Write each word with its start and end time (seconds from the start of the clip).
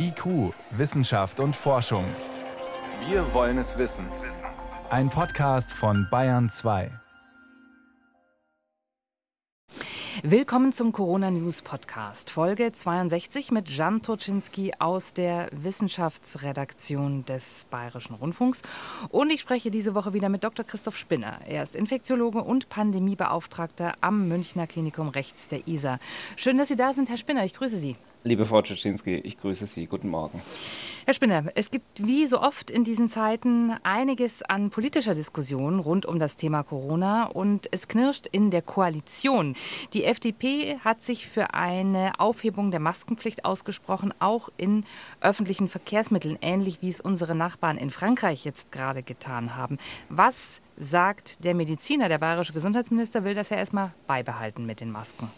IQ, 0.00 0.54
Wissenschaft 0.70 1.40
und 1.40 1.56
Forschung. 1.56 2.04
Wir 3.08 3.34
wollen 3.34 3.58
es 3.58 3.78
wissen. 3.78 4.06
Ein 4.90 5.10
Podcast 5.10 5.72
von 5.72 6.06
Bayern 6.08 6.48
2. 6.48 6.92
Willkommen 10.22 10.72
zum 10.72 10.90
Corona 10.90 11.30
News 11.30 11.62
Podcast, 11.62 12.30
Folge 12.30 12.72
62 12.72 13.52
mit 13.52 13.68
Jan 13.70 14.02
Toczynski 14.02 14.72
aus 14.78 15.14
der 15.14 15.48
Wissenschaftsredaktion 15.52 17.24
des 17.24 17.66
Bayerischen 17.70 18.14
Rundfunks. 18.16 18.62
Und 19.10 19.30
ich 19.30 19.40
spreche 19.40 19.70
diese 19.70 19.94
Woche 19.94 20.12
wieder 20.14 20.28
mit 20.28 20.42
Dr. 20.42 20.64
Christoph 20.64 20.96
Spinner. 20.96 21.38
Er 21.46 21.62
ist 21.62 21.76
Infektiologe 21.76 22.42
und 22.42 22.68
Pandemiebeauftragter 22.68 23.94
am 24.00 24.26
Münchner 24.26 24.66
Klinikum 24.66 25.08
rechts 25.08 25.46
der 25.46 25.68
ISA. 25.68 26.00
Schön, 26.36 26.58
dass 26.58 26.68
Sie 26.68 26.76
da 26.76 26.92
sind, 26.92 27.08
Herr 27.08 27.16
Spinner. 27.16 27.44
Ich 27.44 27.54
grüße 27.54 27.78
Sie. 27.78 27.96
Liebe 28.28 28.44
Frau 28.44 28.60
Czuczynski, 28.60 29.14
ich 29.14 29.38
grüße 29.38 29.64
Sie. 29.64 29.86
Guten 29.86 30.10
Morgen. 30.10 30.42
Herr 31.06 31.14
Spinner, 31.14 31.44
es 31.54 31.70
gibt 31.70 32.06
wie 32.06 32.26
so 32.26 32.42
oft 32.42 32.70
in 32.70 32.84
diesen 32.84 33.08
Zeiten 33.08 33.72
einiges 33.84 34.42
an 34.42 34.68
politischer 34.68 35.14
Diskussion 35.14 35.78
rund 35.78 36.04
um 36.04 36.18
das 36.18 36.36
Thema 36.36 36.62
Corona 36.62 37.24
und 37.24 37.68
es 37.70 37.88
knirscht 37.88 38.26
in 38.26 38.50
der 38.50 38.60
Koalition. 38.60 39.56
Die 39.94 40.04
FDP 40.04 40.76
hat 40.84 41.02
sich 41.02 41.26
für 41.26 41.54
eine 41.54 42.20
Aufhebung 42.20 42.70
der 42.70 42.80
Maskenpflicht 42.80 43.46
ausgesprochen, 43.46 44.12
auch 44.18 44.50
in 44.58 44.84
öffentlichen 45.22 45.66
Verkehrsmitteln, 45.66 46.36
ähnlich 46.42 46.82
wie 46.82 46.90
es 46.90 47.00
unsere 47.00 47.34
Nachbarn 47.34 47.78
in 47.78 47.88
Frankreich 47.88 48.44
jetzt 48.44 48.70
gerade 48.72 49.02
getan 49.02 49.56
haben. 49.56 49.78
Was 50.10 50.60
sagt 50.76 51.42
der 51.46 51.54
Mediziner? 51.54 52.10
Der 52.10 52.18
bayerische 52.18 52.52
Gesundheitsminister 52.52 53.24
will 53.24 53.34
das 53.34 53.48
ja 53.48 53.56
erstmal 53.56 53.94
beibehalten 54.06 54.66
mit 54.66 54.82
den 54.82 54.92
Masken. 54.92 55.30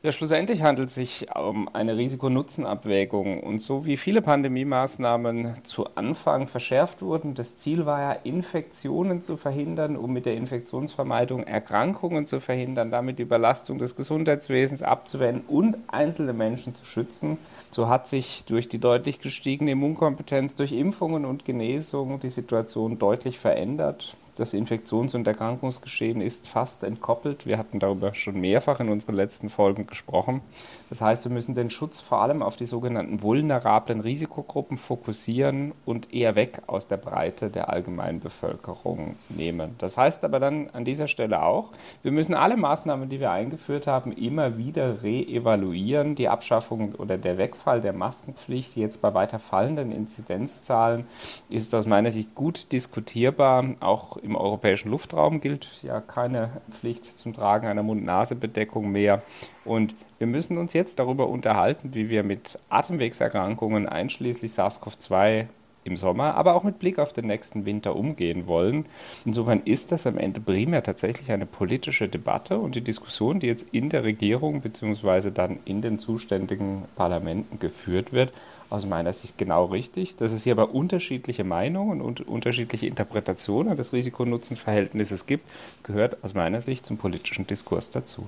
Ja, 0.00 0.12
schlussendlich 0.12 0.62
handelt 0.62 0.90
es 0.90 0.94
sich 0.94 1.26
um 1.34 1.68
eine 1.74 1.96
Risiko-Nutzen-Abwägung. 1.96 3.42
Und 3.42 3.58
so 3.58 3.84
wie 3.84 3.96
viele 3.96 4.22
Pandemie-Maßnahmen 4.22 5.64
zu 5.64 5.86
Anfang 5.96 6.46
verschärft 6.46 7.02
wurden, 7.02 7.34
das 7.34 7.56
Ziel 7.56 7.84
war 7.84 8.00
ja, 8.00 8.12
Infektionen 8.12 9.22
zu 9.22 9.36
verhindern, 9.36 9.96
um 9.96 10.12
mit 10.12 10.24
der 10.24 10.36
Infektionsvermeidung 10.36 11.42
Erkrankungen 11.42 12.26
zu 12.26 12.38
verhindern, 12.38 12.92
damit 12.92 13.18
die 13.18 13.24
Überlastung 13.24 13.78
des 13.78 13.96
Gesundheitswesens 13.96 14.84
abzuwenden 14.84 15.42
und 15.48 15.76
einzelne 15.88 16.32
Menschen 16.32 16.76
zu 16.76 16.84
schützen. 16.84 17.36
So 17.72 17.88
hat 17.88 18.06
sich 18.06 18.44
durch 18.44 18.68
die 18.68 18.78
deutlich 18.78 19.18
gestiegene 19.18 19.72
Immunkompetenz, 19.72 20.54
durch 20.54 20.70
Impfungen 20.70 21.24
und 21.24 21.44
Genesung 21.44 22.20
die 22.20 22.30
Situation 22.30 23.00
deutlich 23.00 23.40
verändert. 23.40 24.16
Das 24.38 24.54
Infektions- 24.54 25.16
und 25.16 25.26
Erkrankungsgeschehen 25.26 26.20
ist 26.20 26.48
fast 26.48 26.84
entkoppelt. 26.84 27.44
Wir 27.44 27.58
hatten 27.58 27.80
darüber 27.80 28.14
schon 28.14 28.40
mehrfach 28.40 28.78
in 28.78 28.88
unseren 28.88 29.16
letzten 29.16 29.48
Folgen 29.48 29.88
gesprochen. 29.88 30.42
Das 30.90 31.00
heißt, 31.00 31.24
wir 31.24 31.32
müssen 31.32 31.56
den 31.56 31.70
Schutz 31.70 31.98
vor 31.98 32.22
allem 32.22 32.42
auf 32.42 32.54
die 32.54 32.64
sogenannten 32.64 33.20
vulnerablen 33.20 34.00
Risikogruppen 34.00 34.76
fokussieren 34.76 35.72
und 35.84 36.14
eher 36.14 36.36
weg 36.36 36.62
aus 36.68 36.86
der 36.86 36.98
Breite 36.98 37.50
der 37.50 37.68
allgemeinen 37.68 38.20
Bevölkerung 38.20 39.16
nehmen. 39.28 39.74
Das 39.78 39.98
heißt 39.98 40.22
aber 40.22 40.38
dann 40.38 40.70
an 40.70 40.84
dieser 40.84 41.08
Stelle 41.08 41.42
auch, 41.42 41.70
wir 42.04 42.12
müssen 42.12 42.34
alle 42.34 42.56
Maßnahmen, 42.56 43.08
die 43.08 43.18
wir 43.18 43.32
eingeführt 43.32 43.88
haben, 43.88 44.12
immer 44.12 44.56
wieder 44.56 45.02
reevaluieren. 45.02 46.14
Die 46.14 46.28
Abschaffung 46.28 46.94
oder 46.94 47.18
der 47.18 47.38
Wegfall 47.38 47.80
der 47.80 47.92
Maskenpflicht 47.92 48.76
jetzt 48.76 49.02
bei 49.02 49.14
weiter 49.14 49.40
fallenden 49.40 49.90
Inzidenzzahlen 49.90 51.06
ist 51.48 51.74
aus 51.74 51.86
meiner 51.86 52.12
Sicht 52.12 52.36
gut 52.36 52.70
diskutierbar, 52.70 53.64
auch 53.80 54.16
im 54.27 54.27
europäischen 54.36 54.90
Luftraum 54.90 55.40
gilt 55.40 55.82
ja 55.82 56.00
keine 56.00 56.60
Pflicht 56.70 57.18
zum 57.18 57.34
Tragen 57.34 57.66
einer 57.66 57.82
Mund-Nase-Bedeckung 57.82 58.90
mehr. 58.90 59.22
Und 59.64 59.94
wir 60.18 60.26
müssen 60.26 60.58
uns 60.58 60.72
jetzt 60.72 60.98
darüber 60.98 61.28
unterhalten, 61.28 61.94
wie 61.94 62.10
wir 62.10 62.22
mit 62.22 62.58
Atemwegserkrankungen 62.68 63.88
einschließlich 63.88 64.52
SARS-CoV-2 64.52 65.46
im 65.88 65.96
Sommer, 65.96 66.34
aber 66.34 66.54
auch 66.54 66.62
mit 66.62 66.78
Blick 66.78 66.98
auf 66.98 67.12
den 67.12 67.26
nächsten 67.26 67.64
Winter 67.64 67.96
umgehen 67.96 68.46
wollen. 68.46 68.86
Insofern 69.24 69.62
ist 69.64 69.90
das 69.90 70.06
am 70.06 70.18
Ende 70.18 70.40
primär 70.40 70.82
tatsächlich 70.82 71.32
eine 71.32 71.46
politische 71.46 72.08
Debatte 72.08 72.58
und 72.58 72.74
die 72.74 72.82
Diskussion, 72.82 73.40
die 73.40 73.46
jetzt 73.46 73.68
in 73.72 73.88
der 73.88 74.04
Regierung 74.04 74.60
bzw. 74.60 75.30
dann 75.30 75.58
in 75.64 75.82
den 75.82 75.98
zuständigen 75.98 76.84
Parlamenten 76.94 77.58
geführt 77.58 78.12
wird, 78.12 78.32
aus 78.70 78.86
meiner 78.86 79.12
Sicht 79.12 79.38
genau 79.38 79.66
richtig. 79.66 80.16
Dass 80.16 80.32
es 80.32 80.44
hier 80.44 80.52
aber 80.52 80.74
unterschiedliche 80.74 81.44
Meinungen 81.44 82.00
und 82.00 82.26
unterschiedliche 82.26 82.86
Interpretationen 82.86 83.76
des 83.76 83.92
Risiko-Nutzen-Verhältnisses 83.92 85.26
gibt, 85.26 85.48
gehört 85.82 86.22
aus 86.22 86.34
meiner 86.34 86.60
Sicht 86.60 86.86
zum 86.86 86.98
politischen 86.98 87.46
Diskurs 87.46 87.90
dazu. 87.90 88.26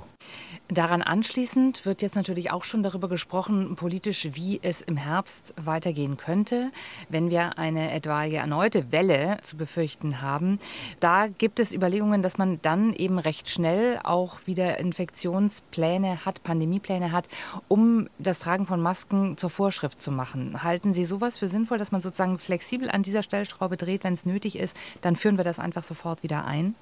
Daran 0.69 1.03
anschließend 1.03 1.85
wird 1.85 2.01
jetzt 2.01 2.15
natürlich 2.15 2.53
auch 2.53 2.63
schon 2.63 2.85
darüber 2.85 3.09
gesprochen, 3.09 3.75
politisch, 3.75 4.29
wie 4.35 4.61
es 4.63 4.83
im 4.83 4.97
Herbst 4.97 5.53
weitergehen 5.57 6.17
könnte, 6.17 6.71
wenn 7.09 7.29
wir 7.29 7.59
eine 7.59 7.91
etwaige 7.91 8.37
erneute 8.37 8.93
Welle 8.93 9.39
zu 9.43 9.57
befürchten 9.57 10.23
haben. 10.23 10.61
Da 11.01 11.27
gibt 11.27 11.59
es 11.59 11.73
Überlegungen, 11.73 12.23
dass 12.23 12.39
man 12.39 12.61
dann 12.63 12.93
eben 12.93 13.19
recht 13.19 13.49
schnell 13.49 13.99
auch 14.05 14.47
wieder 14.47 14.79
Infektionspläne 14.79 16.25
hat, 16.25 16.45
Pandemiepläne 16.45 17.11
hat, 17.11 17.29
um 17.67 18.09
das 18.21 18.39
Tragen 18.39 18.67
von 18.67 18.81
Masken 18.81 19.37
zur 19.37 19.51
Vorschrift 19.51 20.01
zu 20.01 20.13
machen. 20.13 20.30
Halten 20.63 20.93
Sie 20.93 21.05
sowas 21.05 21.39
für 21.39 21.49
sinnvoll, 21.49 21.79
dass 21.79 21.93
man 21.93 22.01
sozusagen 22.01 22.39
flexibel 22.39 22.91
an 22.91 23.03
dieser 23.03 23.23
Stellschraube 23.23 23.77
dreht, 23.77 24.05
wenn 24.05 24.13
es 24.13 24.27
nötig 24.27 24.59
ist? 24.59 24.77
Dann 25.01 25.17
führen 25.17 25.37
wir 25.37 25.45
das 25.45 25.59
einfach 25.59 25.83
sofort 25.83 26.23
wieder 26.23 26.45
ein? 26.45 26.75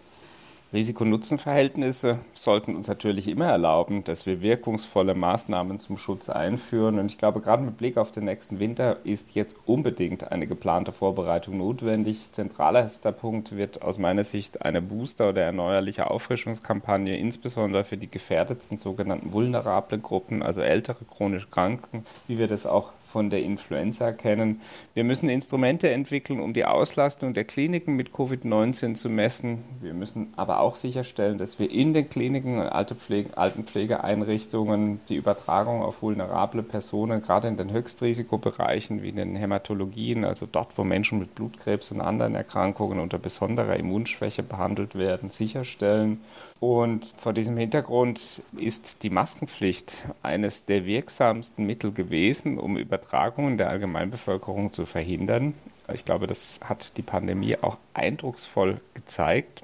Risiko-Nutzen-Verhältnisse 0.70 2.18
sollten 2.34 2.76
uns 2.76 2.88
natürlich 2.88 3.26
immer 3.26 3.46
erlauben, 3.46 4.04
dass 4.04 4.26
wir 4.26 4.42
wirkungsvolle 4.42 5.14
Maßnahmen 5.14 5.78
zum 5.78 5.96
Schutz 5.96 6.28
einführen. 6.28 6.98
Und 6.98 7.10
ich 7.10 7.16
glaube, 7.16 7.40
gerade 7.40 7.62
mit 7.62 7.78
Blick 7.78 7.96
auf 7.96 8.10
den 8.10 8.26
nächsten 8.26 8.58
Winter 8.58 8.98
ist 9.04 9.34
jetzt 9.34 9.56
unbedingt 9.64 10.30
eine 10.30 10.46
geplante 10.46 10.92
Vorbereitung 10.92 11.56
notwendig. 11.56 12.32
Zentralster 12.32 13.12
Punkt 13.12 13.56
wird 13.56 13.80
aus 13.80 13.96
meiner 13.96 14.24
Sicht 14.24 14.60
eine 14.60 14.82
Booster- 14.82 15.30
oder 15.30 15.40
erneuerliche 15.40 16.10
Auffrischungskampagne, 16.10 17.16
insbesondere 17.16 17.84
für 17.84 17.96
die 17.96 18.10
gefährdetsten 18.10 18.76
sogenannten 18.76 19.32
vulnerablen 19.32 20.02
Gruppen, 20.02 20.42
also 20.42 20.60
ältere 20.60 21.06
chronisch 21.06 21.48
Kranken, 21.50 22.04
wie 22.26 22.36
wir 22.36 22.46
das 22.46 22.66
auch 22.66 22.92
von 23.08 23.30
der 23.30 23.42
Influenza 23.42 24.12
kennen. 24.12 24.60
Wir 24.94 25.02
müssen 25.02 25.28
Instrumente 25.30 25.90
entwickeln, 25.90 26.38
um 26.40 26.52
die 26.52 26.66
Auslastung 26.66 27.32
der 27.32 27.44
Kliniken 27.44 27.96
mit 27.96 28.10
Covid-19 28.10 28.92
zu 28.94 29.08
messen. 29.08 29.64
Wir 29.80 29.94
müssen 29.94 30.34
aber 30.36 30.60
auch 30.60 30.76
sicherstellen, 30.76 31.38
dass 31.38 31.58
wir 31.58 31.70
in 31.70 31.94
den 31.94 32.10
Kliniken 32.10 32.58
und 32.58 32.68
Altenpflegeeinrichtungen 32.68 35.00
die 35.08 35.16
Übertragung 35.16 35.80
auf 35.82 36.02
vulnerable 36.02 36.62
Personen, 36.62 37.22
gerade 37.22 37.48
in 37.48 37.56
den 37.56 37.72
Höchstrisikobereichen 37.72 39.02
wie 39.02 39.08
in 39.08 39.16
den 39.16 39.36
Hämatologien, 39.36 40.24
also 40.24 40.46
dort, 40.50 40.76
wo 40.76 40.84
Menschen 40.84 41.18
mit 41.18 41.34
Blutkrebs 41.34 41.90
und 41.92 42.02
anderen 42.02 42.34
Erkrankungen 42.34 43.00
unter 43.00 43.16
besonderer 43.18 43.76
Immunschwäche 43.76 44.42
behandelt 44.42 44.96
werden, 44.96 45.30
sicherstellen. 45.30 46.20
Und 46.60 47.14
vor 47.16 47.32
diesem 47.32 47.56
Hintergrund 47.56 48.42
ist 48.56 49.04
die 49.04 49.10
Maskenpflicht 49.10 50.06
eines 50.22 50.64
der 50.64 50.86
wirksamsten 50.86 51.64
Mittel 51.64 51.92
gewesen, 51.92 52.58
um 52.58 52.76
Übertragungen 52.76 53.58
der 53.58 53.70
Allgemeinbevölkerung 53.70 54.72
zu 54.72 54.84
verhindern. 54.84 55.54
Ich 55.92 56.04
glaube, 56.04 56.26
das 56.26 56.58
hat 56.64 56.96
die 56.96 57.02
Pandemie 57.02 57.56
auch 57.56 57.76
eindrucksvoll 57.94 58.80
gezeigt. 58.94 59.62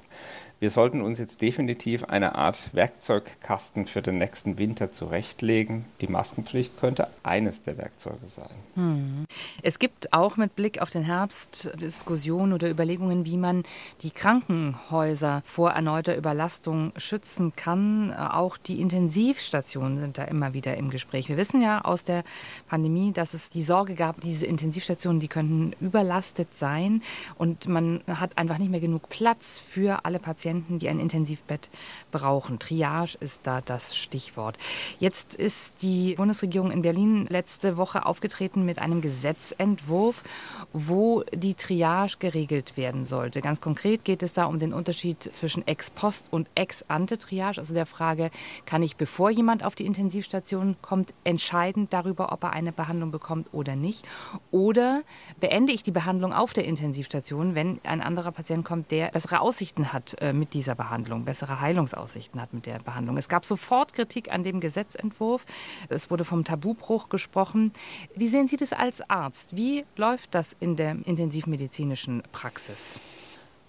Wir 0.65 0.71
sollten 0.71 1.01
uns 1.01 1.19
jetzt 1.19 1.43
definitiv 1.43 2.05
eine 2.05 2.33
Art 2.33 2.73
Werkzeugkasten 2.73 3.85
für 3.85 4.01
den 4.01 4.17
nächsten 4.17 4.57
Winter 4.57 4.91
zurechtlegen. 4.91 5.85
Die 6.01 6.07
Maskenpflicht 6.07 6.79
könnte 6.79 7.07
eines 7.21 7.61
der 7.61 7.77
Werkzeuge 7.77 8.25
sein. 8.25 8.49
Hm. 8.73 9.25
Es 9.61 9.77
gibt 9.77 10.11
auch 10.11 10.37
mit 10.37 10.55
Blick 10.55 10.81
auf 10.81 10.89
den 10.89 11.03
Herbst 11.03 11.69
Diskussionen 11.79 12.51
oder 12.51 12.67
Überlegungen, 12.67 13.27
wie 13.27 13.37
man 13.37 13.61
die 14.01 14.09
Krankenhäuser 14.09 15.43
vor 15.45 15.69
erneuter 15.69 16.17
Überlastung 16.17 16.93
schützen 16.97 17.55
kann. 17.55 18.11
Auch 18.11 18.57
die 18.57 18.81
Intensivstationen 18.81 19.99
sind 19.99 20.17
da 20.17 20.23
immer 20.23 20.55
wieder 20.55 20.77
im 20.77 20.89
Gespräch. 20.89 21.29
Wir 21.29 21.37
wissen 21.37 21.61
ja 21.61 21.81
aus 21.81 22.05
der 22.05 22.23
Pandemie, 22.67 23.11
dass 23.11 23.35
es 23.35 23.51
die 23.51 23.61
Sorge 23.61 23.93
gab, 23.93 24.19
diese 24.21 24.47
Intensivstationen, 24.47 25.19
die 25.19 25.27
könnten 25.27 25.73
überlastet 25.79 26.55
sein 26.55 27.03
und 27.37 27.67
man 27.67 28.01
hat 28.07 28.39
einfach 28.39 28.57
nicht 28.57 28.71
mehr 28.71 28.79
genug 28.79 29.09
Platz 29.09 29.59
für 29.59 30.05
alle 30.05 30.17
Patienten 30.17 30.54
Patienten, 30.55 30.79
die 30.79 30.89
ein 30.89 30.99
Intensivbett 30.99 31.69
brauchen. 32.11 32.59
Triage 32.59 33.17
ist 33.19 33.41
da 33.43 33.61
das 33.61 33.95
Stichwort. 33.95 34.57
Jetzt 34.99 35.35
ist 35.35 35.81
die 35.81 36.15
Bundesregierung 36.15 36.71
in 36.71 36.81
Berlin 36.81 37.27
letzte 37.29 37.77
Woche 37.77 38.05
aufgetreten 38.05 38.65
mit 38.65 38.79
einem 38.79 39.01
Gesetzentwurf, 39.01 40.23
wo 40.71 41.23
die 41.33 41.53
Triage 41.53 42.17
geregelt 42.19 42.77
werden 42.77 43.03
sollte. 43.03 43.41
Ganz 43.41 43.59
konkret 43.59 44.05
geht 44.05 44.23
es 44.23 44.33
da 44.33 44.45
um 44.45 44.59
den 44.59 44.73
Unterschied 44.73 45.21
zwischen 45.21 45.67
Ex-Post 45.67 46.27
und 46.31 46.47
Ex-Ante-Triage, 46.55 47.59
also 47.59 47.73
der 47.73 47.85
Frage, 47.85 48.31
kann 48.65 48.83
ich, 48.83 48.95
bevor 48.95 49.29
jemand 49.29 49.63
auf 49.63 49.75
die 49.75 49.85
Intensivstation 49.85 50.75
kommt, 50.81 51.13
entscheiden 51.23 51.87
darüber, 51.89 52.31
ob 52.31 52.43
er 52.43 52.51
eine 52.51 52.71
Behandlung 52.71 53.11
bekommt 53.11 53.49
oder 53.53 53.75
nicht? 53.75 54.05
Oder 54.51 55.03
beende 55.39 55.73
ich 55.73 55.83
die 55.83 55.91
Behandlung 55.91 56.33
auf 56.33 56.53
der 56.53 56.65
Intensivstation, 56.65 57.55
wenn 57.55 57.79
ein 57.83 58.01
anderer 58.01 58.31
Patient 58.31 58.63
kommt, 58.63 58.91
der 58.91 59.09
bessere 59.09 59.41
Aussichten 59.41 59.91
hat, 59.91 60.15
mit 60.39 60.53
dieser 60.53 60.75
Behandlung, 60.75 61.25
bessere 61.25 61.61
Heilungsaussichten 61.61 62.41
hat 62.41 62.53
mit 62.53 62.65
der 62.65 62.79
Behandlung. 62.79 63.17
Es 63.17 63.29
gab 63.29 63.45
sofort 63.45 63.93
Kritik 63.93 64.31
an 64.31 64.43
dem 64.43 64.59
Gesetzentwurf. 64.59 65.45
Es 65.89 66.09
wurde 66.11 66.25
vom 66.25 66.43
Tabubruch 66.43 67.09
gesprochen. 67.09 67.71
Wie 68.15 68.27
sehen 68.27 68.47
Sie 68.47 68.57
das 68.57 68.73
als 68.73 69.07
Arzt? 69.09 69.55
Wie 69.55 69.85
läuft 69.95 70.35
das 70.35 70.55
in 70.59 70.75
der 70.75 70.97
intensivmedizinischen 71.05 72.23
Praxis? 72.31 72.99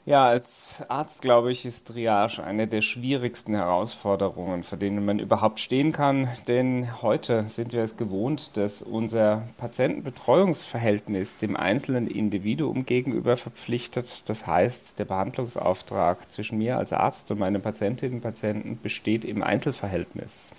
Ja, 0.09 0.25
als 0.25 0.85
Arzt 0.87 1.21
glaube 1.21 1.51
ich, 1.51 1.67
ist 1.67 1.89
Triage 1.89 2.41
eine 2.41 2.69
der 2.69 2.81
schwierigsten 2.81 3.57
Herausforderungen, 3.57 4.63
vor 4.63 4.79
denen 4.79 5.05
man 5.05 5.19
überhaupt 5.19 5.59
stehen 5.59 5.91
kann. 5.91 6.29
Denn 6.47 7.03
heute 7.03 7.49
sind 7.49 7.73
wir 7.73 7.83
es 7.83 7.97
gewohnt, 7.97 8.57
dass 8.57 8.83
unser 8.83 9.43
Patientenbetreuungsverhältnis 9.59 11.39
dem 11.39 11.57
einzelnen 11.57 12.07
Individuum 12.07 12.87
gegenüber 12.87 13.37
verpflichtet. 13.37 14.29
Das 14.29 14.47
heißt, 14.47 14.97
der 15.01 15.07
Behandlungsauftrag 15.07 16.31
zwischen 16.31 16.59
mir 16.59 16.79
als 16.79 16.93
Arzt 16.93 17.33
und 17.33 17.41
meinen 17.41 17.61
Patientinnen 17.61 18.19
und 18.19 18.23
Patienten 18.23 18.79
besteht 18.81 19.25
im 19.25 19.43
Einzelverhältnis. 19.43 20.53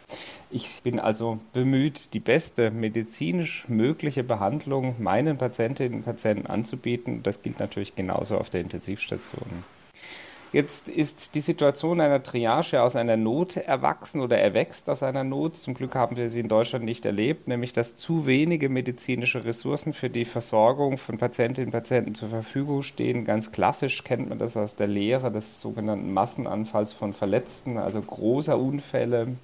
Ich 0.50 0.82
bin 0.82 1.00
also 1.00 1.40
bemüht, 1.52 2.14
die 2.14 2.22
beste 2.22 2.72
medizinisch 2.72 3.66
mögliche 3.68 4.24
Behandlung 4.24 4.96
meinen 4.98 5.38
Patientinnen 5.38 6.00
und 6.00 6.06
Patienten 6.06 6.48
anzubieten. 6.48 7.22
Das 7.22 7.42
gilt 7.42 7.60
natürlich 7.60 7.96
genauso 7.96 8.38
auf 8.38 8.50
der 8.50 8.62
Intensivstation. 8.62 9.64
Jetzt 10.54 10.90
ist 10.90 11.36
die 11.36 11.42
Situation 11.42 12.00
einer 12.00 12.24
Triage 12.24 12.82
aus 12.82 12.96
einer 12.96 13.18
Not 13.18 13.58
erwachsen 13.58 14.22
oder 14.22 14.38
erwächst 14.38 14.90
aus 14.90 15.04
einer 15.04 15.26
Not. 15.26 15.58
Zum 15.58 15.74
Glück 15.74 15.94
haben 15.94 16.16
wir 16.16 16.30
sie 16.30 16.40
in 16.40 16.48
Deutschland 16.48 16.86
nicht 16.86 17.06
erlebt, 17.06 17.50
nämlich 17.50 17.74
dass 17.74 17.98
zu 17.98 18.26
wenige 18.26 18.70
medizinische 18.70 19.44
Ressourcen 19.44 19.92
für 19.92 20.10
die 20.10 20.24
Versorgung 20.24 20.98
von 20.98 21.18
Patientinnen 21.18 21.68
und 21.68 21.74
Patienten 21.74 22.16
zur 22.16 22.30
Verfügung 22.30 22.82
stehen. 22.82 23.26
Ganz 23.26 23.52
klassisch 23.52 24.06
kennt 24.06 24.30
man 24.30 24.40
das 24.40 24.56
aus 24.56 24.78
der 24.78 24.88
Lehre 24.88 25.34
des 25.34 25.60
sogenannten 25.60 26.14
Massenanfalls 26.14 26.94
von 26.94 27.14
Verletzten, 27.14 27.78
also 27.78 28.02
großer 28.02 28.58
Unfälle, 28.58 29.36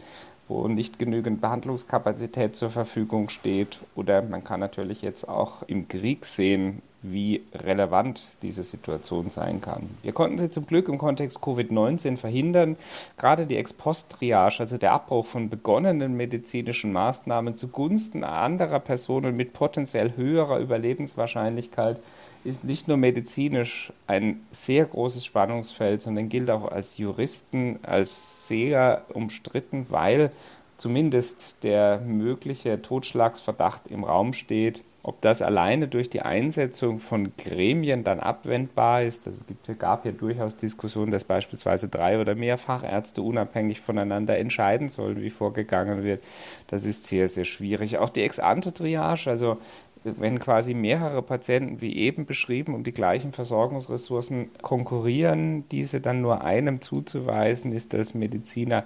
wo 0.47 0.67
nicht 0.67 0.99
genügend 0.99 1.41
Behandlungskapazität 1.41 2.55
zur 2.55 2.69
Verfügung 2.69 3.29
steht. 3.29 3.79
Oder 3.95 4.21
man 4.21 4.43
kann 4.43 4.59
natürlich 4.59 5.01
jetzt 5.01 5.27
auch 5.27 5.63
im 5.63 5.87
Krieg 5.87 6.25
sehen, 6.25 6.81
wie 7.03 7.43
relevant 7.53 8.25
diese 8.41 8.63
Situation 8.63 9.29
sein 9.29 9.61
kann. 9.61 9.89
Wir 10.01 10.13
konnten 10.13 10.37
sie 10.37 10.49
zum 10.49 10.65
Glück 10.65 10.87
im 10.87 10.97
Kontext 10.97 11.39
Covid-19 11.39 12.17
verhindern. 12.17 12.77
Gerade 13.17 13.45
die 13.45 13.57
Ex-Post-Triage, 13.57 14.61
also 14.61 14.77
der 14.77 14.93
Abbruch 14.93 15.25
von 15.25 15.49
begonnenen 15.49 16.15
medizinischen 16.15 16.93
Maßnahmen 16.93 17.55
zugunsten 17.55 18.23
anderer 18.23 18.79
Personen 18.79 19.35
mit 19.35 19.53
potenziell 19.53 20.15
höherer 20.15 20.59
Überlebenswahrscheinlichkeit, 20.59 21.99
ist 22.43 22.63
nicht 22.63 22.87
nur 22.87 22.97
medizinisch 22.97 23.93
ein 24.07 24.41
sehr 24.51 24.85
großes 24.85 25.25
Spannungsfeld, 25.25 26.01
sondern 26.01 26.29
gilt 26.29 26.49
auch 26.49 26.71
als 26.71 26.97
Juristen 26.97 27.79
als 27.83 28.47
sehr 28.47 29.05
umstritten, 29.13 29.87
weil 29.89 30.31
zumindest 30.77 31.63
der 31.63 31.99
mögliche 31.99 32.81
Totschlagsverdacht 32.81 33.87
im 33.87 34.03
Raum 34.03 34.33
steht. 34.33 34.83
Ob 35.05 35.19
das 35.19 35.41
alleine 35.41 35.89
durch 35.89 36.09
die 36.09 36.21
Einsetzung 36.21 36.99
von 36.99 37.33
Gremien 37.37 38.05
dann 38.05 38.21
abwendbar 38.21 39.03
ist, 39.03 39.27
es 39.27 39.43
gab 39.77 40.05
ja 40.05 40.13
durchaus 40.13 40.55
Diskussionen, 40.55 41.11
dass 41.11 41.25
beispielsweise 41.25 41.89
drei 41.89 42.21
oder 42.21 42.35
mehr 42.35 42.57
Fachärzte 42.57 43.21
unabhängig 43.21 43.81
voneinander 43.81 44.37
entscheiden 44.37 44.87
sollen, 44.87 45.21
wie 45.21 45.29
vorgegangen 45.29 46.03
wird. 46.03 46.23
Das 46.67 46.85
ist 46.85 47.05
sehr, 47.05 47.27
sehr 47.27 47.43
schwierig. 47.43 47.97
Auch 47.97 48.09
die 48.09 48.21
Ex-ante-Triage, 48.21 49.29
also 49.29 49.57
wenn 50.03 50.39
quasi 50.39 50.73
mehrere 50.73 51.21
Patienten, 51.21 51.81
wie 51.81 51.95
eben 51.97 52.25
beschrieben, 52.25 52.73
um 52.75 52.83
die 52.83 52.94
gleichen 52.94 53.31
Versorgungsressourcen 53.31 54.51
konkurrieren, 54.61 55.67
diese 55.69 56.01
dann 56.01 56.21
nur 56.21 56.44
einem 56.44 56.81
zuzuweisen, 56.81 57.71
ist 57.71 57.94
das 57.94 58.13
Mediziner 58.13 58.85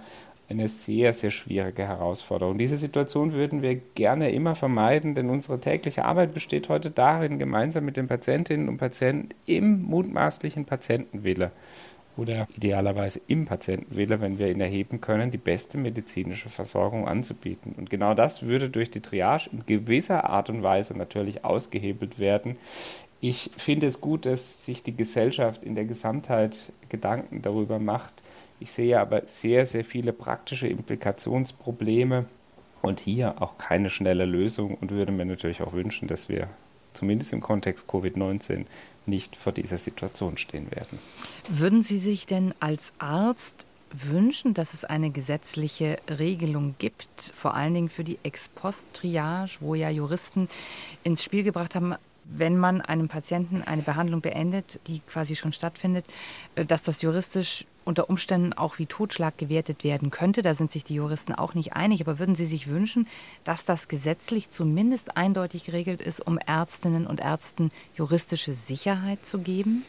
eine 0.50 0.68
sehr, 0.68 1.12
sehr 1.14 1.32
schwierige 1.32 1.84
Herausforderung. 1.84 2.58
Diese 2.58 2.78
Situation 2.78 3.34
würden 3.34 3.62
wir 3.62 3.76
gerne 3.76 4.32
immer 4.32 4.56
vermeiden, 4.56 5.14
denn 5.14 5.30
unsere 5.30 5.60
tägliche 5.60 6.06
Arbeit 6.06 6.34
besteht 6.34 6.70
heute 6.70 6.90
darin, 6.90 7.38
gemeinsam 7.38 7.84
mit 7.84 7.98
den 7.98 8.08
Patientinnen 8.08 8.70
und 8.70 8.78
Patienten 8.78 9.30
im 9.46 9.84
mutmaßlichen 9.84 10.66
Patientenwille 10.66 11.52
oder 12.18 12.48
idealerweise 12.56 13.22
im 13.28 13.46
Patientenwille, 13.46 14.20
wenn 14.20 14.40
wir 14.40 14.50
ihn 14.50 14.62
erheben 14.62 15.02
können, 15.02 15.32
die 15.32 15.38
beste 15.38 15.78
medizinische 15.78 16.50
Versorgung 16.50 17.08
anzubieten. 17.08 17.74
Und 17.78 17.90
genau 17.90 18.14
das 18.14 18.44
würde 18.44 18.70
durch 18.70 18.92
die 18.92 19.02
Triage 19.02 19.50
in 19.52 19.66
gewisser 19.66 20.30
Art 20.30 20.50
und 20.50 20.64
Weise 20.64 20.98
natürlich 20.98 21.46
ausgehebelt 21.46 22.20
werden. 22.20 22.58
Ich 23.20 23.52
finde 23.58 23.88
es 23.88 24.02
gut, 24.02 24.26
dass 24.26 24.66
sich 24.66 24.84
die 24.84 24.96
Gesellschaft 24.96 25.64
in 25.64 25.76
der 25.76 25.86
Gesamtheit 25.86 26.72
Gedanken 26.90 27.42
darüber 27.42 27.80
macht. 27.80 28.14
Ich 28.60 28.72
sehe 28.72 29.00
aber 29.00 29.24
sehr, 29.26 29.66
sehr 29.66 29.84
viele 29.84 30.14
praktische 30.14 30.68
Implikationsprobleme 30.68 32.26
und 32.82 33.00
hier 33.00 33.42
auch 33.42 33.58
keine 33.58 33.90
schnelle 33.90 34.26
Lösung 34.26 34.76
und 34.76 34.92
würde 34.92 35.12
mir 35.12 35.26
natürlich 35.26 35.62
auch 35.62 35.74
wünschen, 35.74 36.08
dass 36.08 36.30
wir 36.30 36.48
zumindest 36.94 37.34
im 37.34 37.42
Kontext 37.42 37.90
Covid-19 37.90 38.66
nicht 39.08 39.36
vor 39.36 39.54
dieser 39.54 39.78
Situation 39.78 40.38
stehen 40.38 40.72
werden. 40.72 41.00
Würden 41.50 41.82
Sie 41.84 42.00
sich 42.00 42.26
denn 42.26 42.54
als 42.60 42.94
Arzt 43.00 43.66
wünschen, 43.92 44.54
dass 44.54 44.74
es 44.74 44.84
eine 44.84 45.12
gesetzliche 45.12 45.98
Regelung 46.20 46.76
gibt, 46.78 47.22
vor 47.22 47.56
allen 47.56 47.74
Dingen 47.74 47.90
für 47.90 48.04
die 48.04 48.20
Ex-Post-Triage, 48.24 49.58
wo 49.62 49.76
ja 49.76 49.90
Juristen 49.90 50.50
ins 51.04 51.24
Spiel 51.24 51.44
gebracht 51.44 51.76
haben, 51.76 51.96
wenn 52.26 52.58
man 52.58 52.82
einem 52.82 53.08
Patienten 53.08 53.62
eine 53.62 53.82
Behandlung 53.82 54.22
beendet, 54.22 54.80
die 54.88 55.00
quasi 55.00 55.36
schon 55.36 55.54
stattfindet, 55.54 56.06
äh, 56.56 56.66
dass 56.66 56.84
das 56.84 57.02
juristisch 57.02 57.66
unter 57.88 58.10
Umständen 58.10 58.54
auch 58.54 58.78
wie 58.78 58.86
Totschlag 58.86 59.38
gewertet 59.38 59.84
werden 59.84 60.12
könnte. 60.12 60.42
Da 60.42 60.54
sind 60.54 60.72
sich 60.72 60.84
die 60.84 60.96
Juristen 60.96 61.34
auch 61.34 61.54
nicht 61.54 61.74
einig. 61.74 62.02
Aber 62.02 62.20
würden 62.20 62.36
Sie 62.36 62.46
sich 62.46 62.68
wünschen, 62.68 63.08
dass 63.44 63.66
das 63.66 63.88
gesetzlich 63.88 64.50
zumindest 64.50 65.18
eindeutig 65.18 65.64
geregelt 65.64 66.02
ist, 66.02 66.26
um 66.26 66.38
Ärztinnen 66.38 67.08
und 67.08 67.22
Ärzten 67.22 67.72
juristische 67.96 68.54
Sicherheit 68.54 69.26
zu 69.26 69.40
geben? 69.40 69.86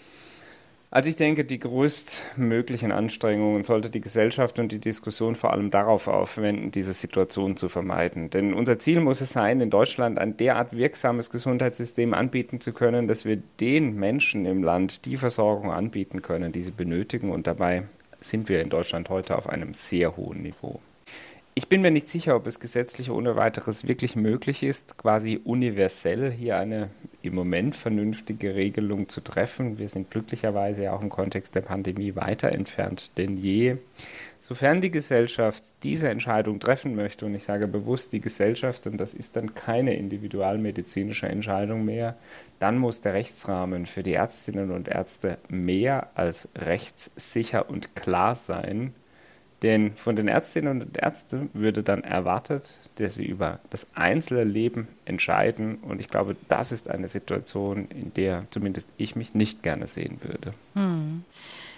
Also 0.91 1.11
ich 1.11 1.17
denke, 1.17 1.45
die 1.45 1.59
größtmöglichen 1.59 2.93
Anstrengungen 2.93 3.63
sollte 3.63 3.91
die 3.91 4.01
Gesellschaft 4.01 4.59
und 4.59 4.73
die 4.73 4.79
Diskussion 4.79 5.35
vor 5.35 5.53
allem 5.53 5.69
darauf 5.69 6.09
aufwenden, 6.09 6.71
diese 6.71 6.95
Situation 6.95 7.59
zu 7.59 7.69
vermeiden. 7.69 8.31
Denn 8.31 8.55
unser 8.55 8.79
Ziel 8.79 9.01
muss 9.01 9.21
es 9.21 9.31
sein, 9.31 9.61
in 9.61 9.69
Deutschland 9.69 10.19
ein 10.19 10.39
derart 10.39 10.75
wirksames 10.75 11.29
Gesundheitssystem 11.29 12.15
anbieten 12.15 12.61
zu 12.61 12.73
können, 12.73 13.07
dass 13.07 13.27
wir 13.27 13.37
den 13.61 13.97
Menschen 13.97 14.47
im 14.47 14.63
Land 14.63 15.05
die 15.05 15.19
Versorgung 15.19 15.71
anbieten 15.71 16.23
können, 16.23 16.53
die 16.53 16.63
sie 16.63 16.71
benötigen. 16.71 17.33
Und 17.33 17.47
dabei 17.47 17.83
sind 18.21 18.49
wir 18.49 18.63
in 18.63 18.71
Deutschland 18.71 19.11
heute 19.11 19.37
auf 19.37 19.47
einem 19.47 19.75
sehr 19.75 20.17
hohen 20.17 20.41
Niveau. 20.41 20.81
Ich 21.55 21.69
bin 21.69 21.83
mir 21.83 21.91
nicht 21.91 22.09
sicher, 22.09 22.35
ob 22.37 22.47
es 22.47 22.61
gesetzlich 22.61 23.11
ohne 23.11 23.37
weiteres 23.37 23.87
wirklich 23.87 24.17
möglich 24.17 24.63
ist, 24.63 24.97
quasi 24.97 25.41
universell 25.45 26.31
hier 26.31 26.57
eine 26.57 26.89
im 27.29 27.35
Moment 27.35 27.77
vernünftige 27.77 28.55
Regelung 28.55 29.09
zu 29.09 29.21
treffen. 29.21 29.79
Wir 29.79 29.89
sind 29.89 30.11
glücklicherweise 30.11 30.93
auch 30.93 31.01
im 31.01 31.09
Kontext 31.09 31.55
der 31.55 31.61
Pandemie 31.61 32.17
weiter 32.17 32.51
entfernt 32.51 33.17
denn 33.17 33.37
je. 33.37 33.77
Sofern 34.41 34.81
die 34.81 34.91
Gesellschaft 34.91 35.65
diese 35.83 36.09
Entscheidung 36.09 36.61
treffen 36.61 36.95
möchte, 36.95 37.27
und 37.27 37.35
ich 37.35 37.43
sage 37.43 37.67
bewusst 37.67 38.13
die 38.13 38.21
Gesellschaft, 38.21 38.87
und 38.87 38.97
das 38.97 39.13
ist 39.15 39.37
dann 39.37 39.55
keine 39.55 39.95
individualmedizinische 39.95 41.29
Entscheidung 41.29 41.85
mehr, 41.85 42.17
dann 42.61 42.79
muss 42.79 43.01
der 43.01 43.15
Rechtsrahmen 43.15 43.87
für 43.87 44.03
die 44.03 44.15
Ärztinnen 44.15 44.71
und 44.71 44.89
Ärzte 44.89 45.39
mehr 45.49 46.11
als 46.15 46.49
rechtssicher 46.57 47.69
und 47.69 47.97
klar 47.97 48.35
sein, 48.35 48.95
denn 49.63 49.93
von 49.95 50.15
den 50.15 50.29
Ärztinnen 50.29 50.83
und 50.83 50.97
Ärzten 50.97 51.51
würde 51.53 51.83
dann 51.83 52.05
erwartet, 52.05 52.77
dass 52.97 53.17
sie 53.17 53.27
über 53.27 53.59
das 53.71 53.89
einzelne 53.95 54.45
Leben 54.45 54.89
entscheiden. 55.05 55.77
Und 55.77 56.01
ich 56.01 56.09
glaube, 56.09 56.37
das 56.49 56.71
ist 56.71 56.89
eine 56.89 57.09
Situation, 57.09 57.89
in 57.91 58.15
der 58.15 58.47
zumindest 58.51 58.89
ich 58.97 59.17
mich 59.17 59.35
nicht 59.35 59.63
gerne 59.63 59.87
sehen 59.87 60.19
würde. 60.23 60.55
Hm. 60.75 61.25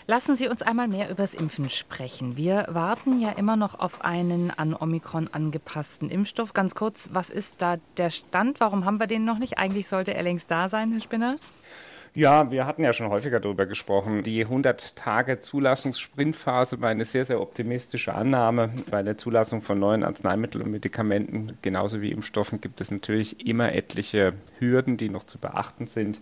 Lassen 0.06 0.34
Sie 0.34 0.48
uns 0.48 0.62
einmal 0.62 0.88
mehr 0.88 1.08
über 1.08 1.22
das 1.22 1.34
Impfen 1.34 1.70
sprechen. 1.70 2.36
Wir 2.36 2.66
warten 2.68 3.20
ja 3.20 3.30
immer 3.30 3.56
noch 3.56 3.78
auf 3.78 4.04
einen 4.04 4.50
an 4.50 4.74
Omikron 4.74 5.28
angepassten 5.28 6.10
Impfstoff. 6.10 6.52
Ganz 6.52 6.74
kurz, 6.74 7.10
was 7.12 7.30
ist 7.30 7.62
da 7.62 7.76
der 7.96 8.10
Stand? 8.10 8.58
Warum 8.58 8.84
haben 8.84 8.98
wir 8.98 9.06
den 9.06 9.24
noch 9.24 9.38
nicht? 9.38 9.58
Eigentlich 9.58 9.86
sollte 9.86 10.12
er 10.12 10.24
längst 10.24 10.50
da 10.50 10.68
sein, 10.68 10.90
Herr 10.90 11.00
Spinner. 11.00 11.36
Ja, 12.12 12.50
wir 12.50 12.66
hatten 12.66 12.82
ja 12.82 12.92
schon 12.92 13.08
häufiger 13.08 13.38
darüber 13.38 13.66
gesprochen. 13.66 14.24
Die 14.24 14.44
100-Tage-Zulassungssprintphase 14.44 16.80
war 16.80 16.88
eine 16.88 17.04
sehr, 17.04 17.24
sehr 17.24 17.40
optimistische 17.40 18.12
Annahme. 18.12 18.70
Bei 18.90 19.04
der 19.04 19.16
Zulassung 19.16 19.62
von 19.62 19.78
neuen 19.78 20.02
Arzneimitteln 20.02 20.64
und 20.64 20.72
Medikamenten, 20.72 21.56
genauso 21.62 22.00
wie 22.00 22.10
Impfstoffen, 22.10 22.60
gibt 22.60 22.80
es 22.80 22.90
natürlich 22.90 23.46
immer 23.46 23.74
etliche 23.74 24.32
Hürden, 24.58 24.96
die 24.96 25.08
noch 25.08 25.22
zu 25.22 25.38
beachten 25.38 25.86
sind. 25.86 26.18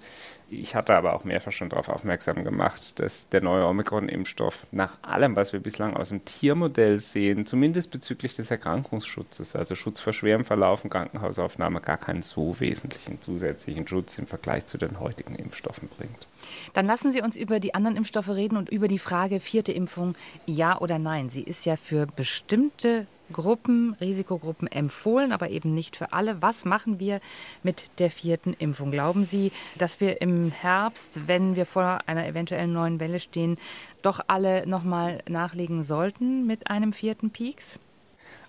Ich 0.50 0.75
hatte 0.75 0.95
aber 0.95 1.12
auch 1.12 1.25
mehrfach 1.25 1.52
schon 1.52 1.68
darauf 1.68 1.90
aufmerksam 1.90 2.42
gemacht, 2.42 2.99
dass 3.00 3.28
der 3.28 3.42
neue 3.42 3.66
Omikron-Impfstoff 3.66 4.66
nach 4.73 4.97
allem, 5.02 5.37
was 5.37 5.52
wir 5.52 5.61
bislang 5.61 5.95
aus 5.95 6.09
dem 6.09 6.25
Tiermodell 6.25 7.00
sehen, 7.00 7.45
zumindest 7.45 7.90
bezüglich 7.90 8.35
des 8.35 8.50
Erkrankungsschutzes, 8.50 9.57
also 9.57 9.75
Schutz 9.75 10.00
vor 10.00 10.14
schwerem 10.14 10.45
Verlauf 10.45 10.85
und 10.85 10.90
Krankenhausaufnahme, 10.90 11.83
gar 11.83 11.99
keinen 11.99 12.23
so 12.23 12.59
wesentlichen 12.61 13.21
zusätzlichen 13.21 13.87
Schutz 13.87 14.18
im 14.18 14.26
Vergleich 14.26 14.64
zu 14.64 14.78
den 14.78 15.00
heutigen 15.00 15.35
Impfstoffen 15.35 15.77
Verlaufen 15.78 15.88
bringt. 15.97 16.26
Dann 16.75 16.87
lassen 16.87 17.12
Sie 17.12 17.23
uns 17.23 17.37
über 17.37 17.61
die 17.61 17.75
anderen 17.75 17.97
Impfstoffe 17.97 18.28
reden 18.28 18.56
und 18.56 18.70
über 18.70 18.88
die 18.88 18.99
Frage 18.99 19.40
vierte 19.40 19.73
Impfung 19.73 20.14
ja 20.47 20.78
oder 20.78 20.99
nein. 20.99 21.30
Sie 21.30 21.42
ist 21.42 21.66
ja 21.66 21.76
für 21.76 22.06
bestimmte 22.06 23.06
Gruppen, 23.30 23.94
Risikogruppen 24.00 24.68
empfohlen, 24.68 25.32
aber 25.32 25.50
eben 25.50 25.75
nicht 25.75 25.97
für 25.97 26.12
alle. 26.14 26.40
Was 26.40 26.64
machen 26.64 26.99
wir 26.99 27.20
mit 27.62 27.99
der 27.99 28.11
vierten 28.11 28.54
Impfung? 28.58 28.90
Glauben 28.90 29.25
Sie, 29.25 29.52
dass 29.76 30.00
wir 30.00 30.23
im 30.23 30.50
Herbst, 30.50 31.28
wenn 31.28 31.54
wir 31.54 31.66
vor 31.66 31.99
einer 32.06 32.26
eventuellen 32.26 32.73
neuen 32.73 33.00
Welle 33.00 33.20
stehen, 33.20 33.58
doch 34.00 34.20
alle 34.28 34.66
nochmal 34.66 35.18
nachlegen 35.28 35.82
sollten 35.82 36.47
mit 36.47 36.70
einem 36.70 36.94
vierten 36.94 37.30
Peaks? 37.30 37.78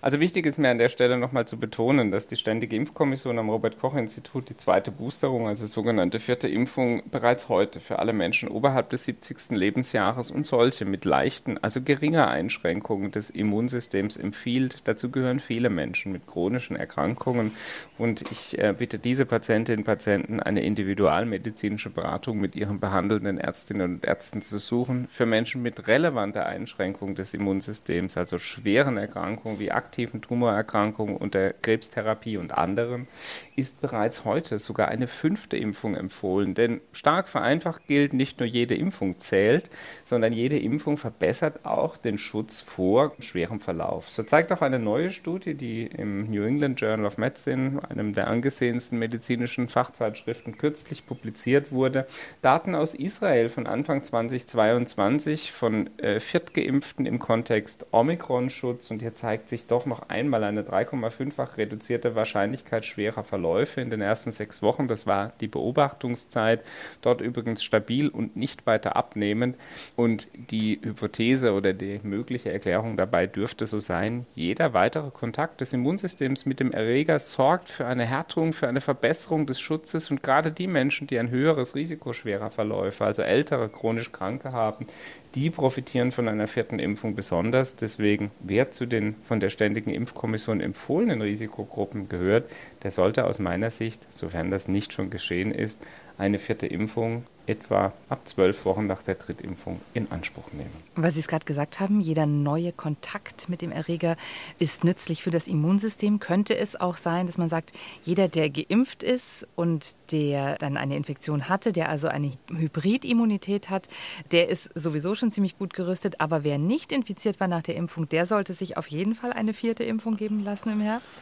Also 0.02 0.18
wichtig 0.18 0.46
ist 0.46 0.58
mir 0.58 0.70
an 0.70 0.78
der 0.78 0.88
Stelle 0.88 1.18
nochmal 1.18 1.46
zu 1.46 1.58
betonen, 1.58 2.10
dass 2.10 2.26
die 2.26 2.36
Ständige 2.36 2.74
Impfkommission 2.74 3.38
am 3.38 3.50
Robert-Koch-Institut 3.50 4.48
die 4.48 4.56
zweite 4.56 4.90
Boosterung, 4.90 5.46
also 5.46 5.66
sogenannte 5.66 6.20
vierte 6.20 6.48
Impfung, 6.48 7.02
bereits 7.10 7.50
heute 7.50 7.80
für 7.80 7.98
alle 7.98 8.14
Menschen 8.14 8.48
oberhalb 8.48 8.88
des 8.88 9.04
70. 9.04 9.50
Lebensjahres 9.50 10.30
und 10.30 10.46
solche 10.46 10.86
mit 10.86 11.04
leichten, 11.04 11.58
also 11.58 11.82
geringer 11.82 12.28
Einschränkungen 12.28 13.10
des 13.10 13.28
Immunsystems 13.28 14.16
empfiehlt. 14.16 14.88
Dazu 14.88 15.10
gehören 15.10 15.38
viele 15.38 15.68
Menschen 15.68 16.12
mit 16.12 16.26
chronischen 16.26 16.76
Erkrankungen 16.76 17.52
und 17.98 18.22
ich 18.30 18.58
äh, 18.58 18.74
bitte 18.76 18.98
diese 18.98 19.26
Patientinnen 19.26 19.80
und 19.80 19.84
Patienten, 19.84 20.40
eine 20.40 20.62
individualmedizinische 20.62 21.90
Beratung 21.90 22.40
mit 22.40 22.56
ihren 22.56 22.80
behandelnden 22.80 23.36
Ärztinnen 23.36 23.96
und 23.96 24.04
Ärzten 24.06 24.40
zu 24.40 24.58
suchen. 24.58 25.08
Für 25.08 25.26
Menschen 25.26 25.60
mit 25.60 25.88
relevanter 25.88 26.46
Einschränkung 26.46 27.14
des 27.14 27.34
Immunsystems, 27.34 28.16
also 28.16 28.38
schweren 28.38 28.96
Erkrankungen 28.96 29.58
wie 29.58 29.70
aktiven 29.90 30.20
Tumorerkrankungen 30.22 31.16
und 31.16 31.34
der 31.34 31.52
Krebstherapie 31.52 32.36
und 32.36 32.56
anderen, 32.56 33.08
ist 33.56 33.80
bereits 33.80 34.24
heute 34.24 34.60
sogar 34.60 34.86
eine 34.86 35.08
fünfte 35.08 35.56
Impfung 35.56 35.96
empfohlen. 35.96 36.54
Denn 36.54 36.80
stark 36.92 37.26
vereinfacht 37.26 37.88
gilt, 37.88 38.12
nicht 38.12 38.38
nur 38.38 38.46
jede 38.46 38.76
Impfung 38.76 39.18
zählt, 39.18 39.68
sondern 40.04 40.32
jede 40.32 40.60
Impfung 40.60 40.96
verbessert 40.96 41.64
auch 41.64 41.96
den 41.96 42.18
Schutz 42.18 42.60
vor 42.60 43.12
schwerem 43.18 43.58
Verlauf. 43.58 44.08
So 44.10 44.22
zeigt 44.22 44.52
auch 44.52 44.62
eine 44.62 44.78
neue 44.78 45.10
Studie, 45.10 45.54
die 45.54 45.86
im 45.86 46.30
New 46.30 46.44
England 46.44 46.80
Journal 46.80 47.06
of 47.06 47.18
Medicine, 47.18 47.80
einem 47.88 48.14
der 48.14 48.28
angesehensten 48.28 48.96
medizinischen 48.96 49.66
Fachzeitschriften, 49.66 50.56
kürzlich 50.56 51.04
publiziert 51.04 51.72
wurde, 51.72 52.06
Daten 52.42 52.76
aus 52.76 52.94
Israel 52.94 53.48
von 53.48 53.66
Anfang 53.66 54.04
2022 54.04 55.50
von 55.50 55.90
äh, 55.98 56.20
Viertgeimpften 56.20 57.06
im 57.06 57.18
Kontext 57.18 57.86
Omikron-Schutz. 57.90 58.92
Und 58.92 59.02
hier 59.02 59.16
zeigt 59.16 59.48
sich 59.48 59.66
doch 59.66 59.79
noch 59.86 60.08
einmal 60.08 60.44
eine 60.44 60.62
3,5-fach 60.62 61.56
reduzierte 61.56 62.14
Wahrscheinlichkeit 62.14 62.84
schwerer 62.84 63.24
Verläufe 63.24 63.80
in 63.80 63.90
den 63.90 64.00
ersten 64.00 64.32
sechs 64.32 64.62
Wochen. 64.62 64.88
Das 64.88 65.06
war 65.06 65.32
die 65.40 65.48
Beobachtungszeit. 65.48 66.62
Dort 67.02 67.20
übrigens 67.20 67.62
stabil 67.62 68.08
und 68.08 68.36
nicht 68.36 68.66
weiter 68.66 68.96
abnehmend. 68.96 69.56
Und 69.96 70.28
die 70.34 70.80
Hypothese 70.82 71.52
oder 71.52 71.72
die 71.72 72.00
mögliche 72.02 72.52
Erklärung 72.52 72.96
dabei 72.96 73.26
dürfte 73.26 73.66
so 73.66 73.78
sein, 73.80 74.26
jeder 74.34 74.74
weitere 74.74 75.10
Kontakt 75.10 75.60
des 75.60 75.72
Immunsystems 75.72 76.46
mit 76.46 76.60
dem 76.60 76.72
Erreger 76.72 77.18
sorgt 77.18 77.68
für 77.68 77.86
eine 77.86 78.06
Härtung, 78.06 78.52
für 78.52 78.68
eine 78.68 78.80
Verbesserung 78.80 79.46
des 79.46 79.60
Schutzes. 79.60 80.10
Und 80.10 80.22
gerade 80.22 80.52
die 80.52 80.66
Menschen, 80.66 81.06
die 81.06 81.18
ein 81.18 81.30
höheres 81.30 81.74
Risiko 81.74 82.12
schwerer 82.12 82.50
Verläufe, 82.50 83.04
also 83.04 83.22
ältere 83.22 83.68
chronisch 83.68 84.12
Kranke 84.12 84.52
haben, 84.52 84.86
die 85.34 85.50
profitieren 85.50 86.10
von 86.10 86.28
einer 86.28 86.46
vierten 86.46 86.78
Impfung 86.78 87.14
besonders. 87.14 87.76
Deswegen, 87.76 88.30
wer 88.40 88.70
zu 88.70 88.86
den 88.86 89.14
von 89.22 89.40
der 89.40 89.50
Ständigen 89.50 89.90
Impfkommission 89.90 90.60
empfohlenen 90.60 91.22
Risikogruppen 91.22 92.08
gehört, 92.08 92.50
der 92.82 92.90
sollte 92.90 93.24
aus 93.26 93.38
meiner 93.38 93.70
Sicht, 93.70 94.10
sofern 94.12 94.50
das 94.50 94.68
nicht 94.68 94.92
schon 94.92 95.10
geschehen 95.10 95.52
ist, 95.52 95.80
eine 96.18 96.38
vierte 96.38 96.66
Impfung 96.66 97.24
etwa 97.50 97.92
ab 98.08 98.26
zwölf 98.26 98.64
Wochen 98.64 98.86
nach 98.86 99.02
der 99.02 99.16
Drittimpfung 99.16 99.80
in 99.92 100.10
Anspruch 100.10 100.52
nehmen. 100.52 100.70
Weil 100.94 101.10
Sie 101.10 101.20
es 101.20 101.28
gerade 101.28 101.44
gesagt 101.44 101.80
haben, 101.80 102.00
jeder 102.00 102.26
neue 102.26 102.72
Kontakt 102.72 103.48
mit 103.48 103.60
dem 103.60 103.72
Erreger 103.72 104.16
ist 104.58 104.84
nützlich 104.84 105.22
für 105.22 105.30
das 105.30 105.48
Immunsystem. 105.48 106.20
Könnte 106.20 106.56
es 106.56 106.80
auch 106.80 106.96
sein, 106.96 107.26
dass 107.26 107.38
man 107.38 107.48
sagt, 107.48 107.72
jeder, 108.04 108.28
der 108.28 108.50
geimpft 108.50 109.02
ist 109.02 109.46
und 109.56 109.96
der 110.12 110.56
dann 110.56 110.76
eine 110.76 110.96
Infektion 110.96 111.48
hatte, 111.48 111.72
der 111.72 111.88
also 111.88 112.08
eine 112.08 112.32
Hybridimmunität 112.54 113.68
hat, 113.68 113.88
der 114.30 114.48
ist 114.48 114.70
sowieso 114.74 115.14
schon 115.14 115.32
ziemlich 115.32 115.58
gut 115.58 115.74
gerüstet. 115.74 116.20
Aber 116.20 116.44
wer 116.44 116.58
nicht 116.58 116.92
infiziert 116.92 117.40
war 117.40 117.48
nach 117.48 117.62
der 117.62 117.76
Impfung, 117.76 118.08
der 118.08 118.26
sollte 118.26 118.54
sich 118.54 118.76
auf 118.76 118.86
jeden 118.86 119.14
Fall 119.16 119.32
eine 119.32 119.54
vierte 119.54 119.84
Impfung 119.84 120.16
geben 120.16 120.44
lassen 120.44 120.70
im 120.70 120.80
Herbst? 120.80 121.12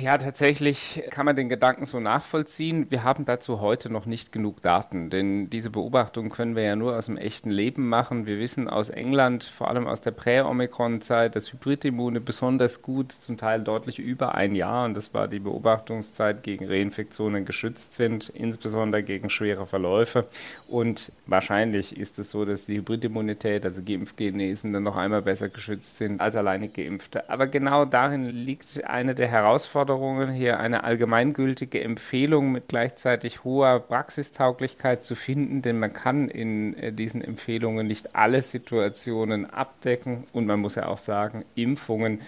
Ja, 0.00 0.16
tatsächlich 0.16 1.02
kann 1.10 1.26
man 1.26 1.34
den 1.34 1.48
Gedanken 1.48 1.84
so 1.84 1.98
nachvollziehen. 1.98 2.90
Wir 2.90 3.04
haben 3.04 3.24
dazu 3.24 3.60
heute 3.60 3.90
noch 3.90 4.06
nicht 4.06 4.32
genug 4.32 4.60
Daten, 4.60 5.10
denn 5.10 5.50
diese 5.50 5.70
Beobachtung 5.70 6.30
können 6.30 6.56
wir 6.56 6.62
ja 6.62 6.76
nur 6.76 6.96
aus 6.96 7.06
dem 7.06 7.16
echten 7.16 7.50
Leben 7.50 7.88
machen. 7.88 8.26
Wir 8.26 8.38
wissen 8.38 8.68
aus 8.68 8.90
England, 8.90 9.44
vor 9.44 9.68
allem 9.68 9.86
aus 9.86 10.00
der 10.00 10.10
Prä-Omikron-Zeit, 10.12 11.34
dass 11.36 11.52
Hybridimmune 11.52 12.20
besonders 12.20 12.82
gut, 12.82 13.12
zum 13.12 13.38
Teil 13.38 13.62
deutlich 13.62 13.98
über 13.98 14.34
ein 14.34 14.54
Jahr, 14.54 14.84
und 14.84 14.94
das 14.94 15.14
war 15.14 15.26
die 15.26 15.40
Beobachtungszeit, 15.40 16.42
gegen 16.42 16.66
Reinfektionen 16.66 17.44
geschützt 17.44 17.94
sind, 17.94 18.28
insbesondere 18.28 19.02
gegen 19.02 19.30
schwere 19.30 19.66
Verläufe. 19.66 20.26
Und 20.68 21.12
wahrscheinlich 21.26 21.96
ist 21.96 22.18
es 22.18 22.30
so, 22.30 22.44
dass 22.44 22.66
die 22.66 22.76
Hybridimmunität, 22.78 23.64
also 23.64 23.82
Geimpfgenesen, 23.82 24.72
dann 24.72 24.82
noch 24.82 24.96
einmal 24.96 25.22
besser 25.22 25.48
geschützt 25.48 25.96
sind 25.96 26.20
als 26.20 26.36
alleinig 26.36 26.74
Geimpfte. 26.74 27.30
Aber 27.30 27.46
genau 27.46 27.84
darin 27.84 28.26
liegt 28.26 28.84
eine 28.84 29.14
der 29.14 29.28
Herausforderungen, 29.28 29.67
Herausforderungen, 29.68 30.32
hier 30.32 30.60
eine 30.60 30.84
allgemeingültige 30.84 31.82
Empfehlung 31.82 32.52
mit 32.52 32.68
gleichzeitig 32.68 33.44
hoher 33.44 33.80
Praxistauglichkeit 33.80 35.04
zu 35.04 35.14
finden, 35.14 35.60
denn 35.60 35.78
man 35.78 35.92
kann 35.92 36.28
in 36.28 36.74
äh, 36.78 36.92
diesen 36.92 37.22
Empfehlungen 37.22 37.86
nicht 37.86 38.16
alle 38.16 38.40
Situationen 38.40 39.44
abdecken 39.50 40.24
und 40.32 40.46
man 40.46 40.60
muss 40.60 40.76
ja 40.76 40.86
auch 40.86 40.98
sagen, 40.98 41.44
Impfungen 41.54 42.20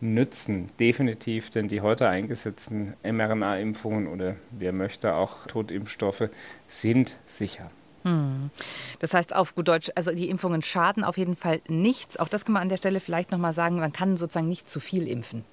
nützen 0.00 0.70
definitiv, 0.78 1.50
denn 1.50 1.66
die 1.66 1.80
heute 1.80 2.08
eingesetzten 2.08 2.94
mRNA-Impfungen 3.02 4.06
oder 4.06 4.36
wer 4.50 4.72
möchte 4.72 5.14
auch 5.14 5.46
Totimpfstoffe 5.46 6.28
sind 6.68 7.16
sicher. 7.24 7.70
Hm. 8.02 8.50
Das 9.00 9.14
heißt 9.14 9.34
auf 9.34 9.54
gut 9.54 9.66
Deutsch, 9.66 9.90
also 9.94 10.12
die 10.12 10.28
Impfungen 10.28 10.62
schaden 10.62 11.02
auf 11.02 11.16
jeden 11.16 11.36
Fall 11.36 11.60
nichts. 11.66 12.18
Auch 12.18 12.28
das 12.28 12.44
kann 12.44 12.52
man 12.52 12.62
an 12.62 12.68
der 12.68 12.76
Stelle 12.76 13.00
vielleicht 13.00 13.32
nochmal 13.32 13.54
sagen, 13.54 13.76
man 13.76 13.92
kann 13.92 14.16
sozusagen 14.16 14.48
nicht 14.48 14.68
zu 14.68 14.78
viel 14.78 15.08
impfen. 15.08 15.44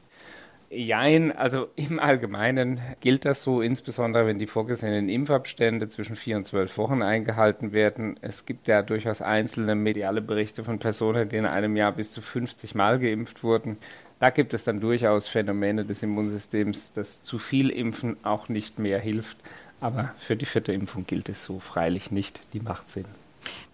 Jein, 0.73 1.35
also 1.35 1.67
im 1.75 1.99
Allgemeinen 1.99 2.79
gilt 3.01 3.25
das 3.25 3.43
so, 3.43 3.61
insbesondere 3.61 4.25
wenn 4.25 4.39
die 4.39 4.47
vorgesehenen 4.47 5.09
Impfabstände 5.09 5.89
zwischen 5.89 6.15
vier 6.15 6.37
und 6.37 6.47
zwölf 6.47 6.77
Wochen 6.77 7.01
eingehalten 7.01 7.73
werden. 7.73 8.17
Es 8.21 8.45
gibt 8.45 8.69
ja 8.69 8.81
durchaus 8.81 9.21
einzelne 9.21 9.75
mediale 9.75 10.21
Berichte 10.21 10.63
von 10.63 10.79
Personen, 10.79 11.27
die 11.27 11.35
in 11.35 11.45
einem 11.45 11.75
Jahr 11.75 11.91
bis 11.91 12.13
zu 12.13 12.21
50 12.21 12.73
Mal 12.73 12.99
geimpft 12.99 13.43
wurden. 13.43 13.77
Da 14.21 14.29
gibt 14.29 14.53
es 14.53 14.63
dann 14.63 14.79
durchaus 14.79 15.27
Phänomene 15.27 15.83
des 15.83 16.03
Immunsystems, 16.03 16.93
dass 16.93 17.21
zu 17.21 17.37
viel 17.37 17.69
Impfen 17.69 18.15
auch 18.23 18.47
nicht 18.47 18.79
mehr 18.79 18.99
hilft. 18.99 19.39
Aber 19.81 20.13
für 20.17 20.37
die 20.37 20.45
vierte 20.45 20.71
Impfung 20.71 21.05
gilt 21.05 21.27
es 21.27 21.43
so 21.43 21.59
freilich 21.59 22.11
nicht. 22.11 22.53
Die 22.53 22.61
macht 22.61 22.89
Sinn. 22.89 23.05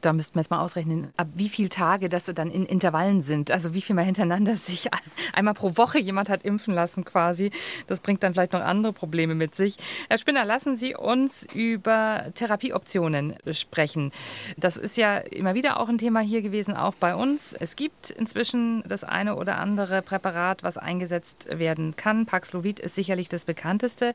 Da 0.07 0.13
müssten 0.13 0.35
wir 0.35 0.39
jetzt 0.39 0.51
mal 0.51 0.61
ausrechnen, 0.61 1.09
ab 1.17 1.27
wie 1.33 1.49
viele 1.49 1.67
Tage 1.67 2.07
das 2.07 2.31
dann 2.33 2.49
in 2.49 2.65
Intervallen 2.65 3.21
sind. 3.21 3.51
Also 3.51 3.73
wie 3.73 3.81
viel 3.81 3.93
mal 3.93 4.05
hintereinander 4.05 4.55
sich 4.55 4.87
einmal 5.33 5.53
pro 5.53 5.75
Woche 5.75 5.99
jemand 5.99 6.29
hat 6.29 6.43
impfen 6.43 6.73
lassen 6.73 7.03
quasi. 7.03 7.51
Das 7.87 7.99
bringt 7.99 8.23
dann 8.23 8.31
vielleicht 8.33 8.53
noch 8.53 8.61
andere 8.61 8.93
Probleme 8.93 9.35
mit 9.35 9.53
sich. 9.53 9.75
Herr 10.07 10.17
Spinner, 10.17 10.45
lassen 10.45 10.77
Sie 10.77 10.95
uns 10.95 11.45
über 11.53 12.27
Therapieoptionen 12.35 13.35
sprechen. 13.51 14.13
Das 14.55 14.77
ist 14.77 14.95
ja 14.95 15.17
immer 15.17 15.55
wieder 15.55 15.77
auch 15.77 15.89
ein 15.89 15.97
Thema 15.97 16.21
hier 16.21 16.41
gewesen, 16.41 16.77
auch 16.77 16.93
bei 16.93 17.13
uns. 17.13 17.51
Es 17.51 17.75
gibt 17.75 18.09
inzwischen 18.09 18.83
das 18.87 19.03
eine 19.03 19.35
oder 19.35 19.57
andere 19.57 20.01
Präparat, 20.01 20.63
was 20.63 20.77
eingesetzt 20.77 21.49
werden 21.51 21.97
kann. 21.97 22.25
Paxlovid 22.25 22.79
ist 22.79 22.95
sicherlich 22.95 23.27
das 23.27 23.43
bekannteste. 23.43 24.13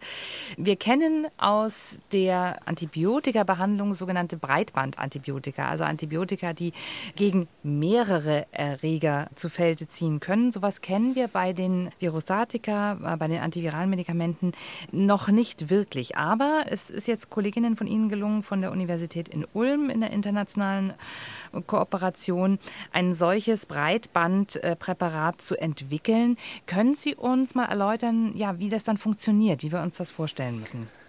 Wir 0.56 0.76
kennen 0.76 1.26
aus 1.36 2.00
der 2.12 2.60
Antibiotika-Behandlung 2.64 3.92
sogenannte 3.92 4.38
Breitbandantibiotika 4.38 5.68
also 5.68 5.81
Antibiotika, 5.86 6.52
die 6.52 6.72
gegen 7.16 7.48
mehrere 7.62 8.46
Erreger 8.52 9.28
zu 9.34 9.48
Felde 9.48 9.88
ziehen 9.88 10.20
können. 10.20 10.52
Sowas 10.52 10.80
kennen 10.80 11.14
wir 11.14 11.28
bei 11.28 11.52
den 11.52 11.90
Virustatika, 11.98 13.14
äh, 13.14 13.16
bei 13.16 13.28
den 13.28 13.40
antiviralen 13.40 13.90
Medikamenten 13.90 14.52
noch 14.90 15.28
nicht 15.28 15.70
wirklich. 15.70 16.16
Aber 16.16 16.64
es 16.68 16.90
ist 16.90 17.08
jetzt 17.08 17.30
Kolleginnen 17.30 17.76
von 17.76 17.86
Ihnen 17.86 18.08
gelungen, 18.08 18.42
von 18.42 18.60
der 18.60 18.72
Universität 18.72 19.28
in 19.28 19.46
Ulm 19.52 19.90
in 19.90 20.00
der 20.00 20.10
internationalen 20.10 20.94
Kooperation 21.66 22.58
ein 22.92 23.14
solches 23.14 23.66
Breitbandpräparat 23.66 25.40
zu 25.40 25.60
entwickeln. 25.60 26.36
Können 26.66 26.94
Sie 26.94 27.14
uns 27.14 27.54
mal 27.54 27.66
erläutern, 27.66 28.32
ja, 28.36 28.58
wie 28.58 28.70
das 28.70 28.84
dann 28.84 28.96
funktioniert, 28.96 29.62
wie 29.62 29.72
wir 29.72 29.82
uns 29.82 29.96
das 29.96 30.10
vorstellen 30.10 30.58
müssen? 30.58 31.01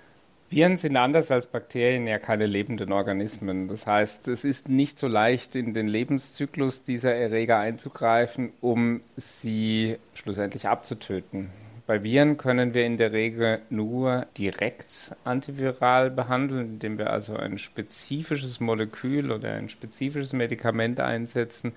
Viren 0.53 0.77
sind 0.77 0.95
anders 0.97 1.31
als 1.31 1.47
Bakterien 1.47 2.05
ja 2.05 2.19
keine 2.19 2.45
lebenden 2.45 2.91
Organismen. 2.91 3.67
Das 3.67 3.87
heißt, 3.87 4.27
es 4.27 4.45
ist 4.45 4.69
nicht 4.69 4.99
so 4.99 5.07
leicht, 5.07 5.55
in 5.55 5.73
den 5.73 5.87
Lebenszyklus 5.87 6.83
dieser 6.83 7.15
Erreger 7.15 7.57
einzugreifen, 7.57 8.51
um 8.61 9.01
sie 9.15 9.97
schlussendlich 10.13 10.67
abzutöten. 10.67 11.49
Bei 11.87 12.03
Viren 12.03 12.37
können 12.37 12.75
wir 12.75 12.85
in 12.85 12.97
der 12.97 13.11
Regel 13.13 13.61
nur 13.71 14.27
direkt 14.37 15.15
antiviral 15.23 16.11
behandeln, 16.11 16.73
indem 16.73 16.97
wir 16.99 17.09
also 17.09 17.35
ein 17.35 17.57
spezifisches 17.57 18.59
Molekül 18.59 19.31
oder 19.31 19.53
ein 19.53 19.69
spezifisches 19.69 20.33
Medikament 20.33 20.99
einsetzen, 20.99 21.73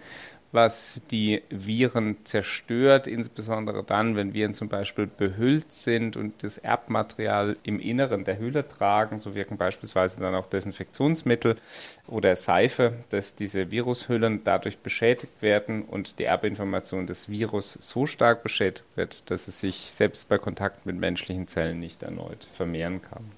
was 0.56 1.00
die 1.12 1.42
Viren 1.50 2.16
zerstört, 2.24 3.06
insbesondere 3.06 3.84
dann, 3.84 4.16
wenn 4.16 4.34
Viren 4.34 4.54
zum 4.54 4.68
Beispiel 4.68 5.06
behüllt 5.06 5.70
sind 5.70 6.16
und 6.16 6.42
das 6.42 6.58
Erbmaterial 6.58 7.56
im 7.62 7.78
Inneren 7.78 8.24
der 8.24 8.38
Hülle 8.38 8.66
tragen. 8.66 9.18
So 9.18 9.34
wirken 9.34 9.58
beispielsweise 9.58 10.20
dann 10.20 10.34
auch 10.34 10.46
Desinfektionsmittel 10.46 11.56
oder 12.08 12.34
Seife, 12.34 12.94
dass 13.10 13.36
diese 13.36 13.70
Virushüllen 13.70 14.42
dadurch 14.44 14.78
beschädigt 14.78 15.42
werden 15.42 15.82
und 15.82 16.18
die 16.18 16.24
Erbinformation 16.24 17.06
des 17.06 17.28
Virus 17.28 17.78
so 17.80 18.06
stark 18.06 18.42
beschädigt 18.42 18.84
wird, 18.96 19.30
dass 19.30 19.46
es 19.46 19.60
sich 19.60 19.92
selbst 19.92 20.28
bei 20.28 20.38
Kontakt 20.38 20.86
mit 20.86 20.96
menschlichen 20.96 21.46
Zellen 21.46 21.78
nicht 21.78 22.02
erneut 22.02 22.48
vermehren 22.56 23.02
kann. 23.02 23.30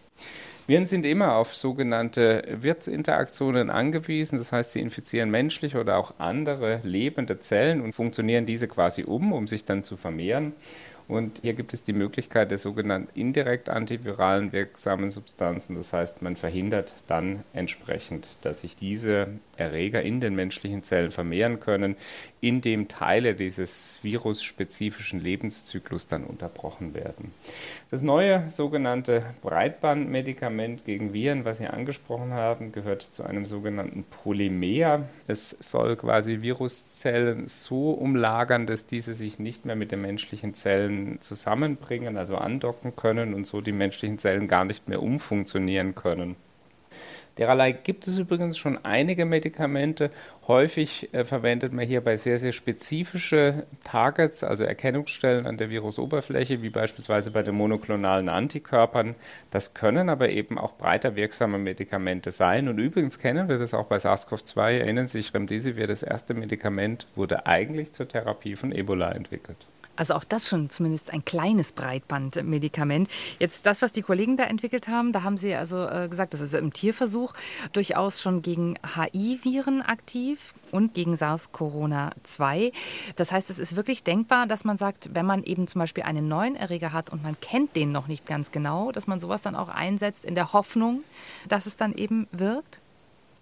Viren 0.69 0.85
sind 0.85 1.07
immer 1.07 1.37
auf 1.37 1.55
sogenannte 1.55 2.45
Wirtsinteraktionen 2.61 3.71
angewiesen, 3.71 4.37
das 4.37 4.53
heißt, 4.53 4.73
sie 4.73 4.81
infizieren 4.81 5.31
menschliche 5.31 5.81
oder 5.81 5.97
auch 5.97 6.19
andere 6.19 6.81
lebende 6.85 7.39
Zellen 7.41 7.81
und 7.81 7.93
funktionieren 7.93 8.45
diese 8.45 8.69
quasi 8.69 9.05
um, 9.05 9.33
um 9.33 9.47
sich 9.47 9.65
dann 9.65 9.83
zu 9.83 9.97
vermehren. 9.97 10.53
Und 11.09 11.39
hier 11.39 11.55
gibt 11.55 11.73
es 11.73 11.83
die 11.83 11.95
Möglichkeit 11.95 12.51
der 12.51 12.59
sogenannten 12.59 13.19
indirekt 13.19 13.71
antiviralen 13.71 14.53
wirksamen 14.53 15.11
Substanzen. 15.11 15.75
Das 15.75 15.95
heißt, 15.95 16.21
man 16.21 16.37
verhindert 16.37 16.95
dann 17.07 17.45
entsprechend, 17.55 18.45
dass 18.45 18.61
sich 18.61 18.77
diese 18.77 19.29
Erreger 19.57 20.03
in 20.03 20.21
den 20.21 20.35
menschlichen 20.35 20.83
Zellen 20.83 21.11
vermehren 21.11 21.61
können, 21.61 21.97
indem 22.43 22.89
Teile 22.89 23.35
dieses 23.35 23.99
virusspezifischen 24.03 25.21
Lebenszyklus 25.21 26.09
dann 26.09 26.25
unterbrochen 26.25 26.95
werden. 26.95 27.33
Das 27.91 28.03
neue 28.03 28.49
sogenannte 28.51 29.25
Breitbandmedikament 29.41 30.85
gegen 30.85 31.15
Viren, 31.15 31.47
was 31.47 31.59
Sie 31.59 31.67
angesprochen 31.67 32.33
haben, 32.33 32.71
gehört 32.71 33.01
zu 33.03 33.25
einem 33.25 33.47
sogenannten 33.47 34.05
Polymer. 34.05 35.09
Es 35.27 35.57
soll 35.59 35.97
quasi 35.97 36.43
Viruszellen 36.43 37.49
so 37.49 37.93
umlagern, 37.93 38.67
dass 38.67 38.85
diese 38.85 39.15
sich 39.15 39.39
nicht 39.39 39.65
mehr 39.65 39.77
mit 39.77 39.91
den 39.91 40.03
menschlichen 40.03 40.55
Zellen 40.55 40.98
zusammenbringen, 41.21 42.17
also 42.17 42.37
andocken 42.37 42.97
können 42.97 43.35
und 43.35 43.47
so 43.47 43.61
die 43.61 43.73
menschlichen 43.73 44.19
Zellen 44.19 44.49
gar 44.49 44.65
nicht 44.65 44.89
mehr 44.89 45.03
umfunktionieren 45.03 45.95
können. 45.95 46.37
Dererlei 47.39 47.71
gibt 47.71 48.09
es 48.09 48.19
übrigens 48.19 48.59
schon 48.59 48.85
einige 48.85 49.25
Medikamente. 49.25 50.11
Häufig 50.49 51.15
äh, 51.15 51.25
verwendet 51.25 51.73
man 51.73 51.87
hierbei 51.87 52.17
sehr, 52.17 52.41
sehr 52.41 52.51
spezifische 52.51 53.65
Targets, 53.85 54.43
also 54.43 54.65
Erkennungsstellen 54.65 55.47
an 55.47 55.57
der 55.57 55.71
Virusoberfläche, 55.71 56.63
wie 56.63 56.71
beispielsweise 56.71 57.31
bei 57.31 57.45
den 57.45 57.55
monoklonalen 57.55 58.29
Antikörpern. 58.29 59.15
Das 59.51 59.73
können 59.73 60.09
aber 60.09 60.31
eben 60.31 60.59
auch 60.59 60.77
breiter 60.77 61.15
wirksame 61.15 61.59
Medikamente 61.59 62.33
sein. 62.33 62.69
Und 62.69 62.79
übrigens 62.79 63.21
kennen 63.21 63.49
wir 63.49 63.59
das 63.59 63.73
auch 63.73 63.87
bei 63.87 63.99
SARS-CoV-2. 63.99 64.79
Erinnern 64.79 65.07
Sie 65.07 65.23
sich, 65.23 65.33
Remdesivir, 65.33 65.87
das 65.87 66.03
erste 66.03 66.35
Medikament, 66.35 67.07
wurde 67.15 67.47
eigentlich 67.47 67.93
zur 67.93 68.09
Therapie 68.09 68.57
von 68.57 68.73
Ebola 68.73 69.13
entwickelt. 69.13 69.59
Also 69.99 70.15
auch 70.15 70.23
das 70.23 70.49
schon 70.49 70.71
zumindest 70.71 71.13
ein 71.13 71.25
kleines 71.25 71.73
Breitbandmedikament. 71.73 73.11
Jetzt 73.41 73.67
das, 73.67 73.83
was 73.83 73.91
die 73.91 74.03
Kollegen 74.03 74.37
da 74.37 74.45
entwickelt 74.45 74.87
haben, 74.87 75.13
da 75.13 75.25
haben 75.25 75.37
sie 75.37 75.57
also 75.57 75.85
äh, 75.85 76.07
gesagt, 76.09 76.35
das 76.35 76.41
ist 76.41 76.55
im 76.55 76.73
Tierversuch 76.73 77.35
durchaus 77.73 78.23
schon 78.23 78.41
gegen 78.41 78.79
HI-Viren 78.95 79.83
aktiv 79.83 80.55
und 80.71 80.95
gegen 80.95 81.17
SARS-Corona-2. 81.17 82.73
Das 83.17 83.33
heißt, 83.33 83.51
es 83.51 83.59
ist 83.59 83.75
wirklich 83.75 84.05
denkbar, 84.05 84.47
dass 84.47 84.65
man 84.65 84.77
sagt, 84.77 85.11
wenn 85.15 85.27
man 85.27 85.43
eben 85.43 85.67
zum 85.67 85.81
Beispiel 85.81 86.05
einen 86.05 86.29
neuen 86.29 86.55
Erreger 86.55 86.93
hat 86.93 87.11
und 87.11 87.25
man 87.25 87.37
kennt 87.41 87.75
den 87.75 87.91
noch 87.91 88.07
nicht 88.07 88.25
ganz 88.25 88.53
genau, 88.53 88.93
dass 88.93 89.09
man 89.09 89.19
sowas 89.19 89.43
dann 89.43 89.57
auch 89.57 89.69
einsetzt 89.69 90.25
in 90.25 90.37
der 90.37 90.53
Hoffnung, 90.53 91.03
dass 91.49 91.67
es 91.67 91.77
dann 91.77 91.93
eben 91.93 92.29
wirkt? 92.31 92.81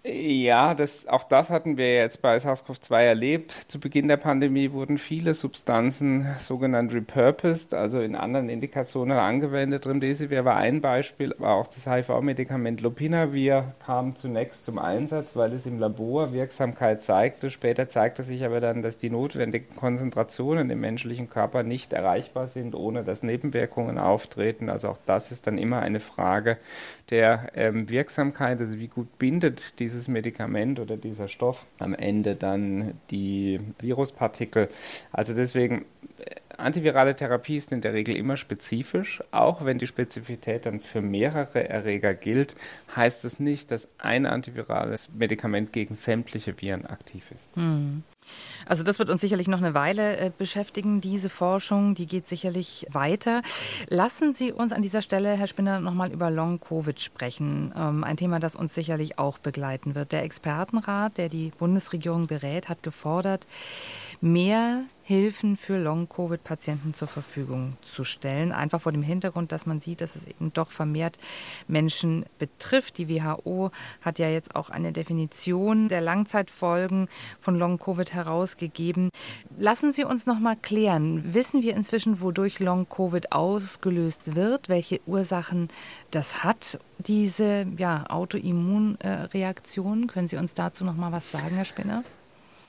Ja, 0.03 0.73
das, 0.73 1.07
auch 1.07 1.23
das 1.23 1.49
hatten 1.49 1.75
wir 1.75 1.93
jetzt 1.95 2.21
bei 2.21 2.37
SARS-CoV-2 2.37 3.01
erlebt. 3.01 3.51
Zu 3.51 3.79
Beginn 3.79 4.07
der 4.07 4.15
Pandemie 4.15 4.71
wurden 4.71 4.97
viele 4.97 5.33
Substanzen 5.33 6.27
sogenannt 6.39 6.93
repurposed, 6.93 7.73
also 7.73 7.99
in 7.99 8.15
anderen 8.15 8.47
Indikationen 8.47 9.17
angewendet. 9.17 9.85
Remdesivir 9.85 10.45
war 10.45 10.55
ein 10.55 10.79
Beispiel, 10.79 11.33
aber 11.33 11.55
auch 11.55 11.67
das 11.67 11.87
HIV-Medikament 11.87 12.79
Lopinavir 12.79 13.73
kam 13.85 14.15
zunächst 14.15 14.63
zum 14.63 14.79
Einsatz, 14.79 15.35
weil 15.35 15.51
es 15.51 15.65
im 15.65 15.77
Labor 15.77 16.31
Wirksamkeit 16.31 17.03
zeigte. 17.03 17.49
Später 17.49 17.89
zeigte 17.89 18.23
sich 18.23 18.45
aber 18.45 18.61
dann, 18.61 18.83
dass 18.83 18.97
die 18.97 19.09
notwendigen 19.09 19.75
Konzentrationen 19.75 20.69
im 20.69 20.79
menschlichen 20.79 21.29
Körper 21.29 21.63
nicht 21.63 21.91
erreichbar 21.91 22.47
sind, 22.47 22.75
ohne 22.75 23.03
dass 23.03 23.23
Nebenwirkungen 23.23 23.97
auftreten. 23.97 24.69
Also 24.69 24.89
auch 24.89 24.99
das 25.05 25.31
ist 25.33 25.47
dann 25.47 25.57
immer 25.57 25.79
eine 25.79 25.99
Frage 25.99 26.57
der 27.09 27.51
ähm, 27.55 27.89
Wirksamkeit, 27.89 28.61
also 28.61 28.79
wie 28.79 28.87
gut 28.87 29.17
bindet 29.17 29.79
dieses 29.79 29.86
dieses 29.87 30.09
Medikament 30.09 30.81
oder 30.81 30.97
dieser 30.97 31.29
Stoff 31.29 31.65
am 31.79 31.93
Ende 31.93 32.35
dann 32.35 32.95
die 33.09 33.61
Viruspartikel. 33.79 34.67
Also 35.13 35.33
deswegen, 35.33 35.85
äh, 36.19 36.35
antivirale 36.57 37.15
Therapie 37.15 37.55
ist 37.55 37.71
in 37.71 37.81
der 37.81 37.93
Regel 37.93 38.15
immer 38.15 38.37
spezifisch. 38.37 39.21
Auch 39.31 39.63
wenn 39.65 39.77
die 39.77 39.87
Spezifität 39.87 40.65
dann 40.65 40.79
für 40.79 41.01
mehrere 41.01 41.69
Erreger 41.69 42.13
gilt, 42.13 42.55
heißt 42.95 43.25
es 43.25 43.39
nicht, 43.39 43.71
dass 43.71 43.89
ein 43.97 44.25
antivirales 44.25 45.09
Medikament 45.13 45.73
gegen 45.73 45.95
sämtliche 45.95 46.59
Viren 46.59 46.85
aktiv 46.85 47.31
ist. 47.31 47.55
Mhm. 47.57 48.03
Also 48.65 48.83
das 48.83 48.99
wird 48.99 49.09
uns 49.09 49.21
sicherlich 49.21 49.47
noch 49.47 49.59
eine 49.59 49.73
Weile 49.73 50.17
äh, 50.17 50.31
beschäftigen, 50.37 50.99
diese 50.99 51.29
Forschung, 51.29 51.95
die 51.95 52.07
geht 52.07 52.27
sicherlich 52.27 52.85
weiter. 52.91 53.41
Lassen 53.87 54.33
Sie 54.33 54.51
uns 54.51 54.73
an 54.73 54.81
dieser 54.81 55.01
Stelle, 55.01 55.35
Herr 55.37 55.47
Spinner, 55.47 55.79
nochmal 55.79 56.11
über 56.11 56.29
Long-Covid 56.29 56.99
sprechen. 56.99 57.73
Ähm, 57.75 58.03
ein 58.03 58.17
Thema, 58.17 58.39
das 58.39 58.55
uns 58.55 58.73
sicherlich 58.73 59.17
auch 59.17 59.37
begleiten 59.37 59.95
wird. 59.95 60.11
Der 60.11 60.23
Expertenrat, 60.23 61.17
der 61.17 61.29
die 61.29 61.51
Bundesregierung 61.57 62.27
berät, 62.27 62.67
hat 62.67 62.83
gefordert, 62.83 63.47
mehr 64.21 64.83
Hilfen 65.03 65.55
für 65.55 65.77
Long-Covid-Patienten 65.77 66.93
zur 66.93 67.07
Verfügung 67.07 67.77
zu 67.81 68.03
stellen. 68.03 68.51
Einfach 68.51 68.81
vor 68.81 68.91
dem 68.91 69.03
Hintergrund, 69.03 69.53
dass 69.53 69.65
man 69.65 69.79
sieht, 69.79 70.01
dass 70.01 70.17
es 70.17 70.27
eben 70.27 70.51
doch 70.51 70.69
vermehrt 70.71 71.17
Menschen 71.69 72.25
betrifft. 72.39 72.97
Die 72.97 73.07
WHO 73.07 73.71
hat 74.01 74.19
ja 74.19 74.27
jetzt 74.27 74.53
auch 74.55 74.69
eine 74.69 74.91
Definition 74.91 75.87
der 75.87 76.01
Langzeitfolgen 76.01 77.07
von 77.39 77.57
Long-Covid 77.57 78.13
herausgegeben. 78.13 79.09
Lassen 79.57 79.93
Sie 79.93 80.03
uns 80.03 80.25
noch 80.25 80.39
mal 80.39 80.57
klären, 80.57 81.33
wissen 81.33 81.61
wir 81.61 81.73
inzwischen, 81.73 82.19
wodurch 82.19 82.59
Long-Covid 82.59 83.31
ausgelöst 83.31 84.35
wird, 84.35 84.67
welche 84.67 84.99
Ursachen 85.05 85.69
das 86.11 86.43
hat, 86.43 86.81
diese 86.97 87.65
ja, 87.77 88.03
Autoimmunreaktion? 88.09 90.07
Können 90.07 90.27
Sie 90.27 90.35
uns 90.35 90.53
dazu 90.53 90.83
noch 90.83 90.97
mal 90.97 91.13
was 91.13 91.31
sagen, 91.31 91.55
Herr 91.55 91.63
Spinner? 91.63 92.03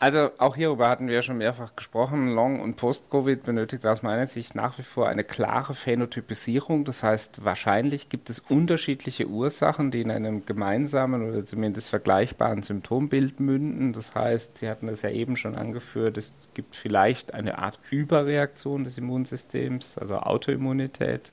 Also 0.01 0.31
auch 0.39 0.55
hierüber 0.55 0.89
hatten 0.89 1.09
wir 1.09 1.23
schon 1.23 1.39
mehrfach 1.39 1.75
gesprochen. 1.75 2.29
Long- 2.29 2.61
und 2.61 2.77
Post-Covid 2.77 3.43
benötigt 3.43 3.85
aus 3.85 4.03
meiner 4.03 4.29
Sicht 4.29 4.55
nach 4.55 4.79
wie 4.79 4.85
vor 4.85 5.09
eine 5.09 5.25
klare 5.25 5.75
Phänotypisierung. 5.75 6.85
Das 6.85 7.03
heißt, 7.03 7.45
wahrscheinlich 7.45 8.09
gibt 8.09 8.31
es 8.31 8.39
unterschiedliche 8.39 9.27
Ursachen, 9.27 9.91
die 9.91 10.01
in 10.01 10.13
einem 10.13 10.47
gemeinsamen 10.47 11.29
oder 11.29 11.45
zumindest 11.45 11.91
vergleichbaren 11.91 12.63
Symptombild 12.63 13.41
münden. 13.41 13.93
Das 13.93 14.15
heißt, 14.15 14.59
Sie 14.59 14.69
hatten 14.69 14.89
es 14.89 15.03
ja 15.03 15.11
eben 15.11 15.37
schon 15.37 15.57
angeführt, 15.57 16.17
es 16.17 16.33
gibt 16.55 16.77
vielleicht 16.77 17.35
eine 17.35 17.59
Art 17.59 17.81
Überreaktion 17.91 18.85
des 18.85 18.99
Immunsystems, 18.99 19.99
also 19.99 20.19
Autoimmunität. 20.19 21.33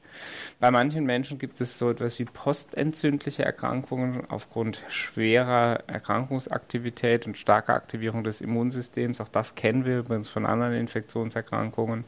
Bei 0.60 0.72
manchen 0.72 1.06
Menschen 1.06 1.38
gibt 1.38 1.62
es 1.62 1.78
so 1.78 1.92
etwas 1.92 2.18
wie 2.18 2.26
postentzündliche 2.26 3.46
Erkrankungen 3.46 4.28
aufgrund 4.28 4.84
schwerer 4.88 5.84
Erkrankungsaktivität 5.86 7.28
und 7.28 7.38
starker 7.38 7.76
Aktivierung 7.76 8.24
des 8.24 8.42
Immunsystems. 8.42 8.55
Immunsystems. 8.56 9.22
Auch 9.22 9.28
das 9.28 9.56
kennen 9.56 9.86
wir 9.86 10.00
übrigens 10.00 10.30
von 10.30 10.46
anderen 10.46 10.74
Infektionserkrankungen. 10.74 12.06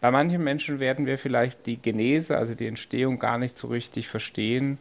Bei 0.00 0.10
manchen 0.10 0.44
Menschen 0.44 0.78
werden 0.78 1.06
wir 1.06 1.18
vielleicht 1.18 1.66
die 1.66 1.80
Genese, 1.80 2.36
also 2.36 2.54
die 2.54 2.66
Entstehung, 2.66 3.18
gar 3.18 3.38
nicht 3.38 3.56
so 3.56 3.68
richtig 3.68 4.08
verstehen. 4.08 4.78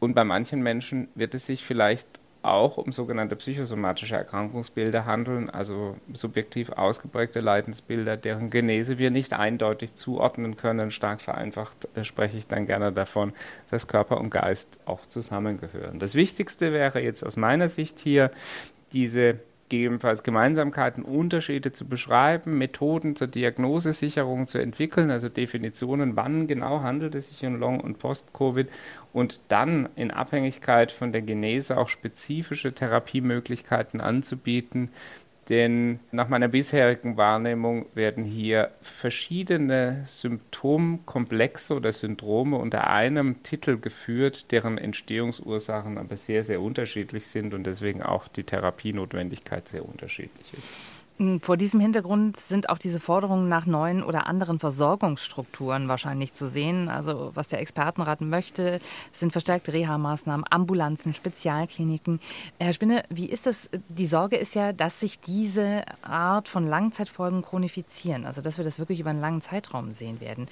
Und 0.00 0.14
bei 0.14 0.24
manchen 0.24 0.62
Menschen 0.62 1.08
wird 1.14 1.34
es 1.34 1.46
sich 1.46 1.64
vielleicht 1.64 2.08
auch 2.42 2.76
um 2.76 2.90
sogenannte 2.90 3.36
psychosomatische 3.36 4.16
Erkrankungsbilder 4.16 5.06
handeln, 5.06 5.48
also 5.48 5.96
subjektiv 6.12 6.70
ausgeprägte 6.70 7.38
Leidensbilder, 7.38 8.16
deren 8.16 8.50
Genese 8.50 8.98
wir 8.98 9.12
nicht 9.12 9.32
eindeutig 9.32 9.94
zuordnen 9.94 10.56
können. 10.56 10.90
Stark 10.90 11.20
vereinfacht 11.20 11.88
äh, 11.94 12.02
spreche 12.02 12.36
ich 12.36 12.48
dann 12.48 12.66
gerne 12.66 12.90
davon, 12.90 13.32
dass 13.70 13.86
Körper 13.86 14.20
und 14.20 14.30
Geist 14.30 14.80
auch 14.86 15.06
zusammengehören. 15.06 16.00
Das 16.00 16.16
Wichtigste 16.16 16.72
wäre 16.72 17.00
jetzt 17.00 17.24
aus 17.24 17.36
meiner 17.36 17.68
Sicht 17.68 18.00
hier, 18.00 18.32
diese 18.92 19.38
gegebenenfalls 19.72 20.22
Gemeinsamkeiten, 20.22 21.02
Unterschiede 21.02 21.72
zu 21.72 21.88
beschreiben, 21.88 22.58
Methoden 22.58 23.16
zur 23.16 23.26
Diagnosesicherung 23.26 24.46
zu 24.46 24.58
entwickeln, 24.58 25.10
also 25.10 25.30
Definitionen, 25.30 26.14
wann 26.14 26.46
genau 26.46 26.82
handelt 26.82 27.14
es 27.14 27.30
sich 27.30 27.46
um 27.46 27.58
Long- 27.58 27.80
und 27.80 27.98
Post-Covid 27.98 28.68
und 29.14 29.40
dann 29.48 29.88
in 29.96 30.10
Abhängigkeit 30.10 30.92
von 30.92 31.12
der 31.12 31.22
Genese 31.22 31.78
auch 31.78 31.88
spezifische 31.88 32.74
Therapiemöglichkeiten 32.74 34.02
anzubieten, 34.02 34.90
Denn 35.48 35.98
nach 36.12 36.28
meiner 36.28 36.48
bisherigen 36.48 37.16
Wahrnehmung 37.16 37.86
werden 37.94 38.24
hier 38.24 38.70
verschiedene 38.80 40.04
Symptomkomplexe 40.06 41.74
oder 41.74 41.90
Syndrome 41.90 42.56
unter 42.56 42.86
einem 42.88 43.42
Titel 43.42 43.78
geführt, 43.78 44.52
deren 44.52 44.78
Entstehungsursachen 44.78 45.98
aber 45.98 46.14
sehr, 46.14 46.44
sehr 46.44 46.60
unterschiedlich 46.60 47.26
sind 47.26 47.54
und 47.54 47.66
deswegen 47.66 48.02
auch 48.02 48.28
die 48.28 48.44
Therapienotwendigkeit 48.44 49.66
sehr 49.66 49.84
unterschiedlich 49.84 50.54
ist. 50.56 50.74
Hm, 51.22 51.40
vor 51.40 51.56
diesem 51.56 51.78
Hintergrund 51.78 52.36
sind 52.36 52.68
auch 52.68 52.78
diese 52.78 52.98
Forderungen 52.98 53.48
nach 53.48 53.64
neuen 53.64 54.02
oder 54.02 54.26
anderen 54.26 54.58
Versorgungsstrukturen 54.58 55.86
wahrscheinlich 55.86 56.32
zu 56.32 56.48
sehen. 56.48 56.88
Also 56.88 57.30
was 57.34 57.46
der 57.46 57.60
Expertenrat 57.60 58.20
möchte, 58.20 58.80
sind 59.12 59.30
verstärkte 59.30 59.72
Reha-Maßnahmen, 59.72 60.44
Ambulanzen, 60.50 61.14
Spezialkliniken. 61.14 62.18
Herr 62.58 62.72
Spinne, 62.72 63.04
wie 63.08 63.26
ist 63.26 63.46
das? 63.46 63.70
Die 63.88 64.06
Sorge 64.06 64.34
ist 64.34 64.56
ja, 64.56 64.72
dass 64.72 64.98
sich 64.98 65.20
diese 65.20 65.82
Art 66.02 66.48
von 66.48 66.66
Langzeitfolgen 66.66 67.42
chronifizieren, 67.42 68.26
also 68.26 68.42
dass 68.42 68.58
wir 68.58 68.64
das 68.64 68.80
wirklich 68.80 68.98
über 68.98 69.10
einen 69.10 69.20
langen 69.20 69.42
Zeitraum 69.42 69.92
sehen 69.92 70.20
werden. 70.20 70.46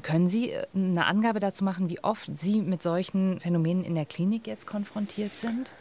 Können 0.00 0.28
Sie 0.28 0.52
äh, 0.52 0.66
eine 0.74 1.04
Angabe 1.04 1.38
dazu 1.38 1.64
machen, 1.64 1.90
wie 1.90 2.02
oft 2.02 2.30
Sie 2.34 2.62
mit 2.62 2.82
solchen 2.82 3.40
Phänomenen 3.40 3.84
in 3.84 3.94
der 3.94 4.06
Klinik 4.06 4.46
jetzt 4.46 4.66
konfrontiert 4.66 5.36
sind? 5.36 5.72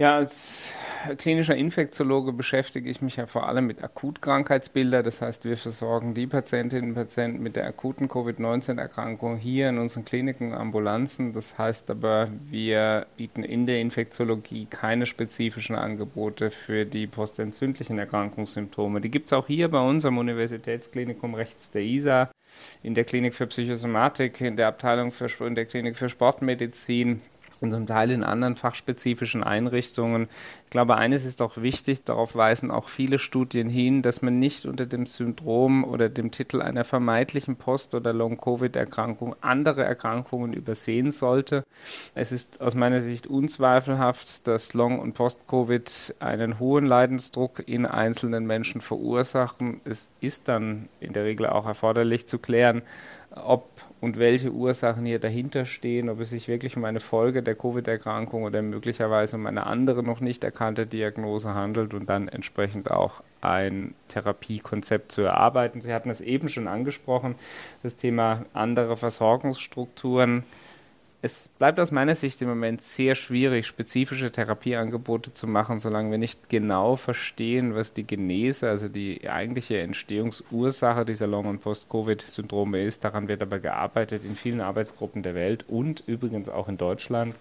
Ja, 0.00 0.14
als 0.14 0.76
klinischer 1.16 1.56
Infektiologe 1.56 2.32
beschäftige 2.32 2.88
ich 2.88 3.02
mich 3.02 3.16
ja 3.16 3.26
vor 3.26 3.48
allem 3.48 3.66
mit 3.66 3.82
Akutkrankheitsbildern. 3.82 5.02
Das 5.02 5.20
heißt, 5.20 5.44
wir 5.44 5.56
versorgen 5.56 6.14
die 6.14 6.28
Patientinnen 6.28 6.90
und 6.90 6.94
Patienten 6.94 7.42
mit 7.42 7.56
der 7.56 7.66
akuten 7.66 8.06
Covid-19-Erkrankung 8.06 9.38
hier 9.38 9.68
in 9.70 9.78
unseren 9.78 10.04
Kliniken, 10.04 10.54
Ambulanzen. 10.54 11.32
Das 11.32 11.58
heißt 11.58 11.90
aber, 11.90 12.28
wir 12.48 13.08
bieten 13.16 13.42
in 13.42 13.66
der 13.66 13.80
Infektiologie 13.80 14.68
keine 14.70 15.04
spezifischen 15.04 15.74
Angebote 15.74 16.52
für 16.52 16.84
die 16.84 17.08
postentzündlichen 17.08 17.98
Erkrankungssymptome. 17.98 19.00
Die 19.00 19.10
gibt 19.10 19.26
es 19.26 19.32
auch 19.32 19.48
hier 19.48 19.68
bei 19.68 19.80
uns 19.80 20.04
am 20.04 20.18
Universitätsklinikum 20.18 21.34
rechts 21.34 21.72
der 21.72 21.82
ISA, 21.82 22.30
in 22.84 22.94
der 22.94 23.02
Klinik 23.02 23.34
für 23.34 23.48
Psychosomatik, 23.48 24.40
in 24.42 24.56
der 24.56 24.68
Abteilung 24.68 25.10
für 25.10 25.26
in 25.44 25.56
der 25.56 25.66
Klinik 25.66 25.96
für 25.96 26.08
Sportmedizin 26.08 27.20
und 27.60 27.72
zum 27.72 27.86
Teil 27.86 28.10
in 28.10 28.22
anderen 28.22 28.56
fachspezifischen 28.56 29.42
Einrichtungen. 29.42 30.28
Ich 30.64 30.70
glaube, 30.70 30.96
eines 30.96 31.24
ist 31.24 31.42
auch 31.42 31.56
wichtig, 31.56 32.04
darauf 32.04 32.34
weisen 32.34 32.70
auch 32.70 32.88
viele 32.88 33.18
Studien 33.18 33.68
hin, 33.68 34.02
dass 34.02 34.22
man 34.22 34.38
nicht 34.38 34.66
unter 34.66 34.86
dem 34.86 35.06
Syndrom 35.06 35.84
oder 35.84 36.08
dem 36.08 36.30
Titel 36.30 36.60
einer 36.60 36.84
vermeintlichen 36.84 37.56
Post- 37.56 37.94
oder 37.94 38.12
Long-Covid-Erkrankung 38.12 39.34
andere 39.40 39.84
Erkrankungen 39.84 40.52
übersehen 40.52 41.10
sollte. 41.10 41.64
Es 42.14 42.32
ist 42.32 42.60
aus 42.60 42.74
meiner 42.74 43.00
Sicht 43.00 43.26
unzweifelhaft, 43.26 44.46
dass 44.46 44.74
Long- 44.74 44.98
und 44.98 45.14
Post-Covid 45.14 46.16
einen 46.20 46.58
hohen 46.58 46.86
Leidensdruck 46.86 47.66
in 47.66 47.86
einzelnen 47.86 48.46
Menschen 48.46 48.80
verursachen. 48.80 49.80
Es 49.84 50.10
ist 50.20 50.48
dann 50.48 50.88
in 51.00 51.12
der 51.12 51.24
Regel 51.24 51.46
auch 51.46 51.66
erforderlich 51.66 52.26
zu 52.26 52.38
klären, 52.38 52.82
ob 53.34 53.68
und 54.00 54.18
welche 54.18 54.52
Ursachen 54.52 55.04
hier 55.04 55.18
dahinter 55.18 55.64
stehen, 55.64 56.08
ob 56.08 56.20
es 56.20 56.30
sich 56.30 56.46
wirklich 56.48 56.76
um 56.76 56.84
eine 56.84 57.00
Folge 57.00 57.42
der 57.42 57.56
Covid-Erkrankung 57.56 58.44
oder 58.44 58.62
möglicherweise 58.62 59.36
um 59.36 59.46
eine 59.46 59.66
andere 59.66 60.02
noch 60.02 60.20
nicht 60.20 60.44
erkannte 60.44 60.86
Diagnose 60.86 61.54
handelt 61.54 61.94
und 61.94 62.08
dann 62.08 62.28
entsprechend 62.28 62.90
auch 62.90 63.22
ein 63.40 63.94
Therapiekonzept 64.08 65.10
zu 65.12 65.22
erarbeiten. 65.22 65.80
Sie 65.80 65.92
hatten 65.92 66.10
es 66.10 66.20
eben 66.20 66.48
schon 66.48 66.68
angesprochen, 66.68 67.34
das 67.82 67.96
Thema 67.96 68.44
andere 68.52 68.96
Versorgungsstrukturen 68.96 70.44
es 71.20 71.48
bleibt 71.48 71.80
aus 71.80 71.90
meiner 71.90 72.14
Sicht 72.14 72.40
im 72.42 72.48
Moment 72.48 72.80
sehr 72.80 73.16
schwierig, 73.16 73.66
spezifische 73.66 74.30
Therapieangebote 74.30 75.32
zu 75.32 75.48
machen, 75.48 75.80
solange 75.80 76.12
wir 76.12 76.18
nicht 76.18 76.48
genau 76.48 76.94
verstehen, 76.94 77.74
was 77.74 77.92
die 77.92 78.06
Genese, 78.06 78.68
also 78.68 78.88
die 78.88 79.28
eigentliche 79.28 79.80
Entstehungsursache 79.80 81.04
dieser 81.04 81.26
Long- 81.26 81.46
und 81.46 81.60
Post-Covid-Syndrome 81.60 82.84
ist. 82.84 83.02
Daran 83.02 83.26
wird 83.26 83.42
aber 83.42 83.58
gearbeitet 83.58 84.24
in 84.24 84.36
vielen 84.36 84.60
Arbeitsgruppen 84.60 85.24
der 85.24 85.34
Welt 85.34 85.64
und 85.66 86.04
übrigens 86.06 86.48
auch 86.48 86.68
in 86.68 86.78
Deutschland. 86.78 87.34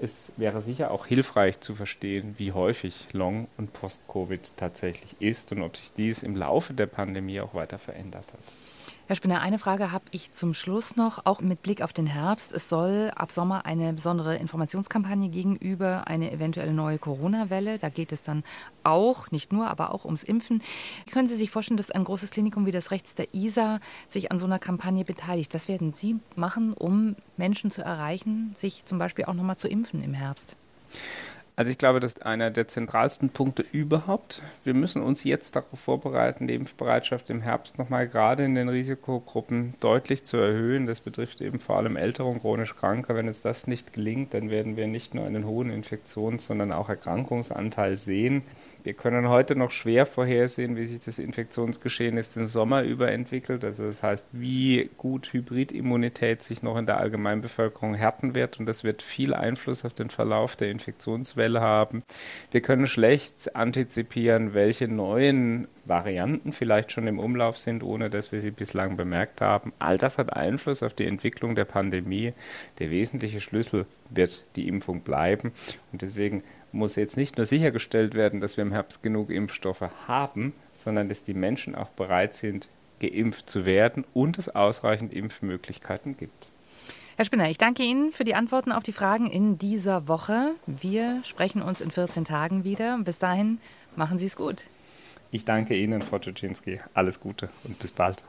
Es 0.00 0.32
wäre 0.36 0.60
sicher 0.60 0.90
auch 0.90 1.06
hilfreich 1.06 1.60
zu 1.60 1.76
verstehen, 1.76 2.34
wie 2.38 2.50
häufig 2.50 3.06
Long- 3.12 3.46
und 3.56 3.72
Post-Covid 3.72 4.56
tatsächlich 4.56 5.14
ist 5.20 5.52
und 5.52 5.62
ob 5.62 5.76
sich 5.76 5.92
dies 5.92 6.24
im 6.24 6.34
Laufe 6.34 6.74
der 6.74 6.86
Pandemie 6.86 7.40
auch 7.40 7.54
weiter 7.54 7.78
verändert 7.78 8.26
hat. 8.32 8.61
Herr 9.08 9.16
Spinner, 9.16 9.40
eine 9.40 9.58
Frage 9.58 9.90
habe 9.90 10.04
ich 10.12 10.30
zum 10.30 10.54
Schluss 10.54 10.94
noch, 10.94 11.26
auch 11.26 11.40
mit 11.40 11.60
Blick 11.62 11.82
auf 11.82 11.92
den 11.92 12.06
Herbst. 12.06 12.52
Es 12.52 12.68
soll 12.68 13.10
ab 13.16 13.32
Sommer 13.32 13.66
eine 13.66 13.92
besondere 13.92 14.36
Informationskampagne 14.36 15.28
gegenüber 15.28 16.06
eine 16.06 16.30
eventuelle 16.30 16.72
neue 16.72 16.98
Corona-Welle. 16.98 17.78
Da 17.78 17.88
geht 17.88 18.12
es 18.12 18.22
dann 18.22 18.44
auch, 18.84 19.32
nicht 19.32 19.52
nur, 19.52 19.66
aber 19.66 19.92
auch 19.92 20.04
ums 20.04 20.22
Impfen. 20.22 20.62
Können 21.10 21.26
Sie 21.26 21.34
sich 21.34 21.50
vorstellen, 21.50 21.78
dass 21.78 21.90
ein 21.90 22.04
großes 22.04 22.30
Klinikum 22.30 22.64
wie 22.64 22.70
das 22.70 22.92
Rechts 22.92 23.16
der 23.16 23.34
ISA 23.34 23.80
sich 24.08 24.30
an 24.30 24.38
so 24.38 24.46
einer 24.46 24.60
Kampagne 24.60 25.04
beteiligt? 25.04 25.52
Was 25.52 25.66
werden 25.66 25.92
Sie 25.92 26.20
machen, 26.36 26.72
um 26.72 27.16
Menschen 27.36 27.72
zu 27.72 27.82
erreichen, 27.82 28.52
sich 28.54 28.84
zum 28.84 28.98
Beispiel 28.98 29.24
auch 29.24 29.34
nochmal 29.34 29.56
zu 29.56 29.66
impfen 29.66 30.00
im 30.00 30.14
Herbst? 30.14 30.56
Also 31.54 31.70
ich 31.70 31.76
glaube, 31.76 32.00
das 32.00 32.14
ist 32.14 32.24
einer 32.24 32.50
der 32.50 32.66
zentralsten 32.66 33.28
Punkte 33.28 33.62
überhaupt. 33.72 34.40
Wir 34.64 34.72
müssen 34.72 35.02
uns 35.02 35.22
jetzt 35.22 35.54
darauf 35.54 35.78
vorbereiten, 35.78 36.48
die 36.48 36.54
Impfbereitschaft 36.54 37.28
im 37.28 37.42
Herbst 37.42 37.78
nochmal 37.78 38.08
gerade 38.08 38.44
in 38.44 38.54
den 38.54 38.70
Risikogruppen 38.70 39.74
deutlich 39.78 40.24
zu 40.24 40.38
erhöhen. 40.38 40.86
Das 40.86 41.02
betrifft 41.02 41.42
eben 41.42 41.60
vor 41.60 41.76
allem 41.76 41.96
ältere 41.96 42.26
und 42.26 42.40
chronisch 42.40 42.74
Kranke. 42.74 43.14
Wenn 43.14 43.28
es 43.28 43.42
das 43.42 43.66
nicht 43.66 43.92
gelingt, 43.92 44.32
dann 44.32 44.48
werden 44.48 44.78
wir 44.78 44.86
nicht 44.86 45.14
nur 45.14 45.26
einen 45.26 45.44
hohen 45.44 45.70
Infektions-, 45.70 46.46
sondern 46.46 46.72
auch 46.72 46.88
Erkrankungsanteil 46.88 47.98
sehen. 47.98 48.42
Wir 48.84 48.94
können 48.94 49.28
heute 49.28 49.54
noch 49.54 49.70
schwer 49.70 50.06
vorhersehen, 50.06 50.76
wie 50.76 50.84
sich 50.84 51.04
das 51.04 51.20
Infektionsgeschehen 51.20 52.16
ist 52.16 52.34
den 52.34 52.48
Sommer 52.48 52.82
über 52.82 53.12
entwickelt. 53.12 53.64
Also 53.64 53.84
das 53.84 54.02
heißt, 54.02 54.26
wie 54.32 54.90
gut 54.96 55.32
Hybridimmunität 55.32 56.42
sich 56.42 56.64
noch 56.64 56.76
in 56.76 56.86
der 56.86 56.98
Allgemeinbevölkerung 56.98 57.94
härten 57.94 58.34
wird. 58.34 58.58
Und 58.58 58.66
das 58.66 58.82
wird 58.82 59.02
viel 59.02 59.34
Einfluss 59.34 59.84
auf 59.84 59.92
den 59.92 60.10
Verlauf 60.10 60.56
der 60.56 60.70
Infektionswelle 60.70 61.60
haben. 61.60 62.02
Wir 62.50 62.60
können 62.60 62.88
schlecht 62.88 63.54
antizipieren, 63.54 64.52
welche 64.52 64.88
neuen 64.88 65.68
Varianten 65.84 66.52
vielleicht 66.52 66.90
schon 66.92 67.06
im 67.06 67.18
Umlauf 67.20 67.58
sind, 67.58 67.84
ohne 67.84 68.10
dass 68.10 68.32
wir 68.32 68.40
sie 68.40 68.50
bislang 68.50 68.96
bemerkt 68.96 69.40
haben. 69.40 69.72
All 69.78 69.96
das 69.96 70.18
hat 70.18 70.32
Einfluss 70.32 70.82
auf 70.82 70.94
die 70.94 71.06
Entwicklung 71.06 71.54
der 71.54 71.64
Pandemie. 71.64 72.32
Der 72.80 72.90
wesentliche 72.90 73.40
Schlüssel 73.40 73.86
wird 74.10 74.44
die 74.56 74.66
Impfung 74.66 75.02
bleiben. 75.02 75.52
Und 75.92 76.02
deswegen 76.02 76.42
muss 76.72 76.96
jetzt 76.96 77.16
nicht 77.16 77.36
nur 77.36 77.46
sichergestellt 77.46 78.14
werden, 78.14 78.40
dass 78.40 78.56
wir 78.56 78.62
im 78.62 78.72
Herbst 78.72 79.02
genug 79.02 79.30
Impfstoffe 79.30 79.84
haben, 80.06 80.54
sondern 80.76 81.08
dass 81.08 81.24
die 81.24 81.34
Menschen 81.34 81.74
auch 81.74 81.90
bereit 81.90 82.34
sind, 82.34 82.68
geimpft 83.00 83.48
zu 83.50 83.66
werden 83.66 84.04
und 84.14 84.38
es 84.38 84.48
ausreichend 84.48 85.12
Impfmöglichkeiten 85.12 86.16
gibt. 86.16 86.48
Herr 87.16 87.26
Spinner, 87.26 87.50
ich 87.50 87.58
danke 87.58 87.82
Ihnen 87.82 88.10
für 88.10 88.24
die 88.24 88.34
Antworten 88.34 88.72
auf 88.72 88.82
die 88.82 88.92
Fragen 88.92 89.26
in 89.26 89.58
dieser 89.58 90.08
Woche. 90.08 90.52
Wir 90.66 91.20
sprechen 91.24 91.60
uns 91.60 91.80
in 91.80 91.90
14 91.90 92.24
Tagen 92.24 92.64
wieder. 92.64 92.98
Bis 93.04 93.18
dahin, 93.18 93.58
machen 93.96 94.18
Sie 94.18 94.26
es 94.26 94.36
gut. 94.36 94.64
Ich 95.30 95.44
danke 95.44 95.76
Ihnen, 95.76 96.02
Frau 96.02 96.18
Czuczynski. 96.18 96.80
Alles 96.94 97.20
Gute 97.20 97.50
und 97.64 97.78
bis 97.78 97.90
bald. 97.90 98.24